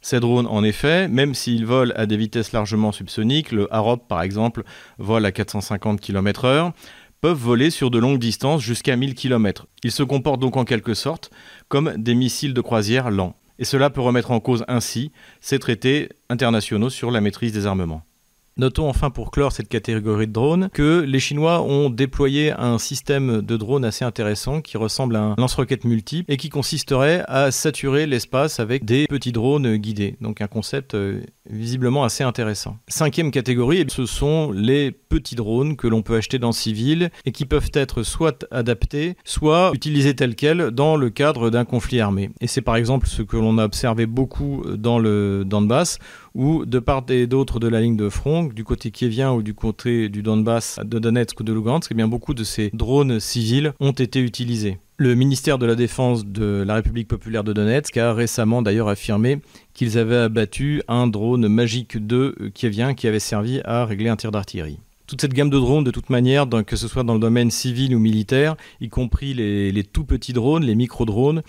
Ces 0.00 0.20
drones, 0.20 0.46
en 0.46 0.62
effet, 0.62 1.08
même 1.08 1.34
s'ils 1.34 1.66
volent 1.66 1.92
à 1.96 2.06
des 2.06 2.16
vitesses 2.16 2.52
largement 2.52 2.92
subsoniques, 2.92 3.50
le 3.50 3.72
Harop 3.74 4.06
par 4.08 4.22
exemple 4.22 4.62
vole 4.98 5.26
à 5.26 5.32
450 5.32 6.00
km/h, 6.00 6.72
peuvent 7.20 7.36
voler 7.36 7.70
sur 7.70 7.90
de 7.90 7.98
longues 7.98 8.18
distances 8.18 8.62
jusqu'à 8.62 8.94
1000 8.94 9.14
km. 9.14 9.66
Ils 9.82 9.90
se 9.90 10.02
comportent 10.02 10.40
donc 10.40 10.56
en 10.56 10.64
quelque 10.64 10.94
sorte 10.94 11.30
comme 11.68 11.94
des 11.96 12.14
missiles 12.14 12.54
de 12.54 12.60
croisière 12.60 13.10
lents 13.10 13.34
et 13.58 13.64
cela 13.64 13.90
peut 13.90 14.00
remettre 14.00 14.30
en 14.30 14.40
cause 14.40 14.64
ainsi 14.68 15.12
ces 15.40 15.58
traités 15.58 16.08
internationaux 16.28 16.90
sur 16.90 17.10
la 17.10 17.20
maîtrise 17.20 17.52
des 17.52 17.66
armements. 17.66 18.02
Notons 18.58 18.88
enfin 18.88 19.10
pour 19.10 19.32
clore 19.32 19.52
cette 19.52 19.68
catégorie 19.68 20.26
de 20.26 20.32
drones 20.32 20.70
que 20.72 21.00
les 21.00 21.20
Chinois 21.20 21.60
ont 21.60 21.90
déployé 21.90 22.52
un 22.52 22.78
système 22.78 23.42
de 23.42 23.56
drones 23.58 23.84
assez 23.84 24.02
intéressant 24.02 24.62
qui 24.62 24.78
ressemble 24.78 25.16
à 25.16 25.20
un 25.20 25.34
lance-roquette 25.36 25.84
multiple 25.84 26.32
et 26.32 26.38
qui 26.38 26.48
consisterait 26.48 27.22
à 27.28 27.50
saturer 27.50 28.06
l'espace 28.06 28.58
avec 28.58 28.86
des 28.86 29.08
petits 29.08 29.32
drones 29.32 29.76
guidés. 29.76 30.16
Donc 30.22 30.40
un 30.40 30.46
concept 30.46 30.94
euh, 30.94 31.20
visiblement 31.50 32.02
assez 32.02 32.24
intéressant. 32.24 32.78
Cinquième 32.88 33.30
catégorie, 33.30 33.84
ce 33.88 34.06
sont 34.06 34.50
les 34.52 34.90
petits 34.90 35.34
drones 35.34 35.76
que 35.76 35.86
l'on 35.86 36.00
peut 36.00 36.16
acheter 36.16 36.38
dans 36.38 36.52
civil 36.52 37.10
et 37.26 37.32
qui 37.32 37.44
peuvent 37.44 37.70
être 37.74 38.02
soit 38.04 38.46
adaptés, 38.50 39.16
soit 39.24 39.70
utilisés 39.74 40.16
tels 40.16 40.34
quels 40.34 40.70
dans 40.70 40.96
le 40.96 41.10
cadre 41.10 41.50
d'un 41.50 41.66
conflit 41.66 42.00
armé. 42.00 42.30
Et 42.40 42.46
c'est 42.46 42.62
par 42.62 42.76
exemple 42.76 43.06
ce 43.06 43.20
que 43.20 43.36
l'on 43.36 43.58
a 43.58 43.66
observé 43.66 44.06
beaucoup 44.06 44.62
dans 44.66 44.98
le 44.98 45.44
Donbass 45.44 45.98
où 46.36 46.66
de 46.66 46.78
part 46.78 47.04
et 47.08 47.26
d'autre 47.26 47.58
de 47.58 47.66
la 47.66 47.80
ligne 47.80 47.96
de 47.96 48.10
front, 48.10 48.44
du 48.44 48.62
côté 48.62 48.90
kievien 48.90 49.32
ou 49.32 49.42
du 49.42 49.54
côté 49.54 50.08
du 50.08 50.22
Donbass, 50.22 50.78
de 50.84 50.98
Donetsk 50.98 51.40
ou 51.40 51.42
de 51.42 51.52
Lugansk, 51.52 51.90
eh 51.90 51.94
bien 51.94 52.08
beaucoup 52.08 52.34
de 52.34 52.44
ces 52.44 52.70
drones 52.74 53.18
civils 53.18 53.72
ont 53.80 53.92
été 53.92 54.20
utilisés. 54.20 54.78
Le 54.98 55.14
ministère 55.14 55.58
de 55.58 55.66
la 55.66 55.74
Défense 55.74 56.26
de 56.26 56.62
la 56.66 56.74
République 56.74 57.08
populaire 57.08 57.42
de 57.42 57.52
Donetsk 57.52 57.96
a 57.96 58.12
récemment 58.12 58.60
d'ailleurs 58.62 58.88
affirmé 58.88 59.40
qu'ils 59.72 59.98
avaient 59.98 60.16
abattu 60.16 60.82
un 60.88 61.06
drone 61.06 61.48
Magic 61.48 61.96
2 61.96 62.50
kievien 62.54 62.94
qui 62.94 63.08
avait 63.08 63.18
servi 63.18 63.60
à 63.64 63.86
régler 63.86 64.10
un 64.10 64.16
tir 64.16 64.30
d'artillerie. 64.30 64.78
Toute 65.06 65.20
cette 65.20 65.34
gamme 65.34 65.50
de 65.50 65.58
drones, 65.58 65.84
de 65.84 65.90
toute 65.90 66.10
manière, 66.10 66.46
que 66.66 66.76
ce 66.76 66.88
soit 66.88 67.04
dans 67.04 67.14
le 67.14 67.20
domaine 67.20 67.50
civil 67.50 67.94
ou 67.94 67.98
militaire, 68.00 68.56
y 68.80 68.88
compris 68.88 69.34
les 69.34 69.84
tout 69.84 70.04
petits 70.04 70.32
drones, 70.32 70.64
les 70.64 70.74
micro-drones, 70.74 71.42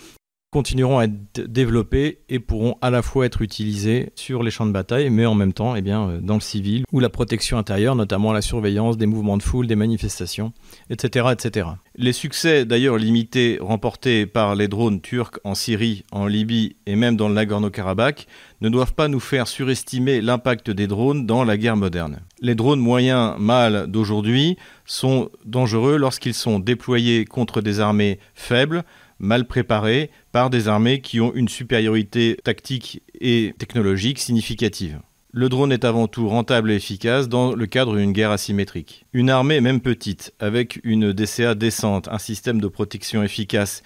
continueront 0.50 0.98
à 0.98 1.04
être 1.04 1.40
développés 1.40 2.20
et 2.30 2.38
pourront 2.38 2.76
à 2.80 2.88
la 2.88 3.02
fois 3.02 3.26
être 3.26 3.42
utilisés 3.42 4.10
sur 4.14 4.42
les 4.42 4.50
champs 4.50 4.64
de 4.64 4.72
bataille, 4.72 5.10
mais 5.10 5.26
en 5.26 5.34
même 5.34 5.52
temps 5.52 5.76
eh 5.76 5.82
euh, 5.86 6.20
dans 6.22 6.34
le 6.34 6.40
civil 6.40 6.84
ou 6.90 7.00
la 7.00 7.10
protection 7.10 7.58
intérieure, 7.58 7.94
notamment 7.94 8.32
la 8.32 8.40
surveillance 8.40 8.96
des 8.96 9.04
mouvements 9.04 9.36
de 9.36 9.42
foule, 9.42 9.66
des 9.66 9.76
manifestations, 9.76 10.52
etc. 10.88 11.26
etc. 11.32 11.68
Les 11.96 12.14
succès 12.14 12.64
d'ailleurs 12.64 12.96
limités 12.96 13.58
remportés 13.60 14.24
par 14.24 14.54
les 14.54 14.68
drones 14.68 15.02
turcs 15.02 15.38
en 15.44 15.54
Syrie, 15.54 16.04
en 16.12 16.26
Libye 16.26 16.76
et 16.86 16.96
même 16.96 17.16
dans 17.16 17.28
le 17.28 17.34
Nagorno-Karabakh 17.34 18.26
ne 18.62 18.70
doivent 18.70 18.94
pas 18.94 19.08
nous 19.08 19.20
faire 19.20 19.48
surestimer 19.48 20.22
l'impact 20.22 20.70
des 20.70 20.86
drones 20.86 21.26
dans 21.26 21.44
la 21.44 21.58
guerre 21.58 21.76
moderne. 21.76 22.20
Les 22.40 22.54
drones 22.54 22.80
moyens 22.80 23.34
mâles 23.38 23.86
d'aujourd'hui 23.88 24.56
sont 24.86 25.28
dangereux 25.44 25.96
lorsqu'ils 25.96 26.34
sont 26.34 26.58
déployés 26.58 27.26
contre 27.26 27.60
des 27.60 27.80
armées 27.80 28.18
faibles, 28.34 28.84
mal 29.18 29.46
préparés 29.46 30.10
par 30.32 30.50
des 30.50 30.68
armées 30.68 31.00
qui 31.00 31.20
ont 31.20 31.32
une 31.34 31.48
supériorité 31.48 32.36
tactique 32.42 33.02
et 33.20 33.54
technologique 33.58 34.18
significative. 34.18 35.00
Le 35.32 35.48
drone 35.48 35.72
est 35.72 35.84
avant 35.84 36.08
tout 36.08 36.26
rentable 36.28 36.70
et 36.70 36.76
efficace 36.76 37.28
dans 37.28 37.54
le 37.54 37.66
cadre 37.66 37.96
d'une 37.96 38.12
guerre 38.12 38.30
asymétrique. 38.30 39.04
Une 39.12 39.28
armée, 39.28 39.60
même 39.60 39.80
petite, 39.80 40.32
avec 40.40 40.80
une 40.84 41.12
DCA 41.12 41.54
décente, 41.54 42.08
un 42.08 42.18
système 42.18 42.60
de 42.60 42.68
protection 42.68 43.22
efficace 43.22 43.82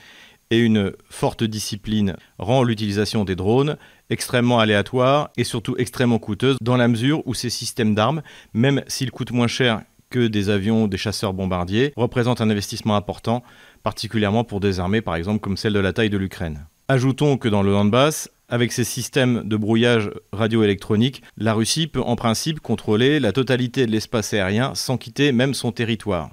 et 0.51 0.59
une 0.59 0.93
forte 1.11 1.43
discipline, 1.43 2.15
rend 2.39 2.63
l'utilisation 2.63 3.25
des 3.25 3.35
drones 3.35 3.77
extrêmement 4.09 4.61
aléatoire 4.61 5.31
et 5.37 5.45
surtout 5.45 5.75
extrêmement 5.79 6.19
coûteuse 6.19 6.59
dans 6.61 6.77
la 6.77 6.87
mesure 6.87 7.27
où 7.27 7.35
ces 7.35 7.51
systèmes 7.51 7.95
d'armes, 7.95 8.23
même 8.53 8.83
s'ils 8.87 9.11
coûtent 9.11 9.33
moins 9.33 9.49
cher 9.49 9.83
que 10.13 10.29
des 10.29 10.51
avions, 10.51 10.87
des 10.87 10.99
chasseurs 10.99 11.33
bombardiers, 11.33 11.93
représentent 11.97 12.41
un 12.41 12.51
investissement 12.51 12.95
important 12.95 13.43
particulièrement 13.83 14.45
pour 14.45 14.61
des 14.61 14.79
armées 14.79 15.01
par 15.01 15.17
exemple 15.17 15.41
comme 15.41 15.57
celle 15.57 15.73
de 15.73 15.81
la 15.81 15.93
taille 15.93 16.11
de 16.11 16.19
l'Ukraine. 16.19 16.67
Ajoutons 16.89 17.39
que 17.39 17.49
dans 17.49 17.63
le 17.63 17.73
Donbass, 17.73 18.29
avec 18.49 18.71
ses 18.71 18.85
systèmes 18.85 19.49
de 19.49 19.57
brouillage 19.57 20.11
radioélectronique, 20.33 21.23
la 21.39 21.55
Russie 21.55 21.87
peut 21.87 22.03
en 22.03 22.17
principe 22.17 22.61
contrôler 22.61 23.19
la 23.19 23.33
totalité 23.33 23.87
de 23.87 23.91
l'espace 23.91 24.35
aérien 24.35 24.75
sans 24.75 24.99
quitter 24.99 25.33
même 25.33 25.55
son 25.55 25.73
territoire. 25.73 26.31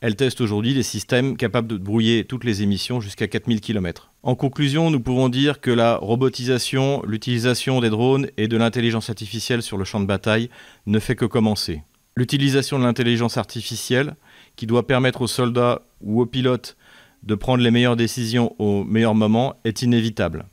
Elle 0.00 0.16
teste 0.16 0.40
aujourd'hui 0.40 0.74
des 0.74 0.82
systèmes 0.82 1.36
capables 1.36 1.68
de 1.68 1.76
brouiller 1.76 2.24
toutes 2.24 2.44
les 2.44 2.62
émissions 2.62 3.00
jusqu'à 3.00 3.28
4000 3.28 3.60
km. 3.60 4.10
En 4.22 4.34
conclusion, 4.34 4.90
nous 4.90 4.98
pouvons 4.98 5.28
dire 5.28 5.60
que 5.60 5.70
la 5.70 5.96
robotisation, 5.96 7.02
l'utilisation 7.06 7.80
des 7.80 7.90
drones 7.90 8.28
et 8.36 8.48
de 8.48 8.56
l'intelligence 8.56 9.10
artificielle 9.10 9.62
sur 9.62 9.76
le 9.76 9.84
champ 9.84 10.00
de 10.00 10.06
bataille 10.06 10.48
ne 10.86 10.98
fait 10.98 11.16
que 11.16 11.26
commencer. 11.26 11.82
L'utilisation 12.20 12.78
de 12.78 12.84
l'intelligence 12.84 13.38
artificielle, 13.38 14.14
qui 14.54 14.66
doit 14.66 14.86
permettre 14.86 15.22
aux 15.22 15.26
soldats 15.26 15.86
ou 16.02 16.20
aux 16.20 16.26
pilotes 16.26 16.76
de 17.22 17.34
prendre 17.34 17.64
les 17.64 17.70
meilleures 17.70 17.96
décisions 17.96 18.54
au 18.58 18.84
meilleur 18.84 19.14
moment 19.14 19.54
est 19.64 19.80
inévitable. 19.80 20.44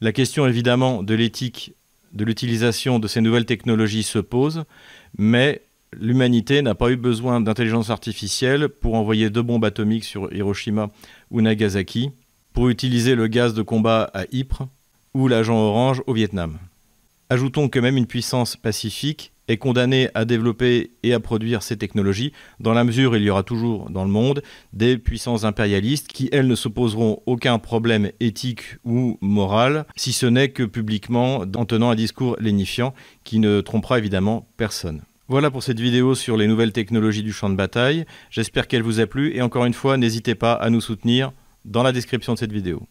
La 0.00 0.12
question 0.12 0.46
évidemment 0.46 1.02
de 1.02 1.12
l'éthique 1.12 1.74
de 2.12 2.24
l'utilisation 2.24 2.98
de 2.98 3.06
ces 3.06 3.20
nouvelles 3.20 3.44
technologies 3.44 4.02
se 4.02 4.18
pose, 4.18 4.64
mais 5.18 5.60
l'humanité 5.92 6.62
n'a 6.62 6.74
pas 6.74 6.90
eu 6.90 6.96
besoin 6.96 7.42
d'intelligence 7.42 7.90
artificielle 7.90 8.70
pour 8.70 8.94
envoyer 8.94 9.28
deux 9.28 9.42
bombes 9.42 9.66
atomiques 9.66 10.04
sur 10.04 10.32
Hiroshima 10.32 10.88
ou 11.30 11.42
Nagasaki, 11.42 12.12
pour 12.54 12.70
utiliser 12.70 13.14
le 13.14 13.26
gaz 13.26 13.52
de 13.52 13.60
combat 13.60 14.10
à 14.14 14.24
Ypres 14.32 14.68
ou 15.12 15.28
l'agent 15.28 15.58
orange 15.58 16.02
au 16.06 16.14
Vietnam. 16.14 16.56
Ajoutons 17.28 17.68
que 17.68 17.78
même 17.78 17.98
une 17.98 18.06
puissance 18.06 18.56
pacifique 18.56 19.32
est 19.50 19.56
condamné 19.56 20.08
à 20.14 20.24
développer 20.24 20.92
et 21.02 21.12
à 21.12 21.20
produire 21.20 21.62
ces 21.62 21.76
technologies, 21.76 22.32
dans 22.60 22.72
la 22.72 22.84
mesure 22.84 23.12
où 23.12 23.16
il 23.16 23.22
y 23.22 23.30
aura 23.30 23.42
toujours 23.42 23.90
dans 23.90 24.04
le 24.04 24.10
monde 24.10 24.42
des 24.72 24.96
puissances 24.96 25.44
impérialistes 25.44 26.08
qui, 26.08 26.28
elles, 26.30 26.46
ne 26.46 26.54
s'opposeront 26.54 27.20
aucun 27.26 27.58
problème 27.58 28.12
éthique 28.20 28.76
ou 28.84 29.18
moral, 29.20 29.86
si 29.96 30.12
ce 30.12 30.26
n'est 30.26 30.50
que 30.50 30.62
publiquement 30.62 31.44
en 31.56 31.64
tenant 31.64 31.90
un 31.90 31.96
discours 31.96 32.36
lénifiant 32.38 32.94
qui 33.24 33.40
ne 33.40 33.60
trompera 33.60 33.98
évidemment 33.98 34.46
personne. 34.56 35.02
Voilà 35.26 35.50
pour 35.50 35.62
cette 35.62 35.80
vidéo 35.80 36.14
sur 36.14 36.36
les 36.36 36.46
nouvelles 36.46 36.72
technologies 36.72 37.22
du 37.22 37.32
champ 37.32 37.50
de 37.50 37.54
bataille. 37.56 38.04
J'espère 38.30 38.68
qu'elle 38.68 38.82
vous 38.82 39.00
a 39.00 39.06
plu 39.06 39.34
et 39.34 39.42
encore 39.42 39.64
une 39.64 39.74
fois, 39.74 39.96
n'hésitez 39.96 40.34
pas 40.34 40.52
à 40.52 40.70
nous 40.70 40.80
soutenir 40.80 41.32
dans 41.64 41.82
la 41.82 41.92
description 41.92 42.34
de 42.34 42.38
cette 42.38 42.52
vidéo. 42.52 42.86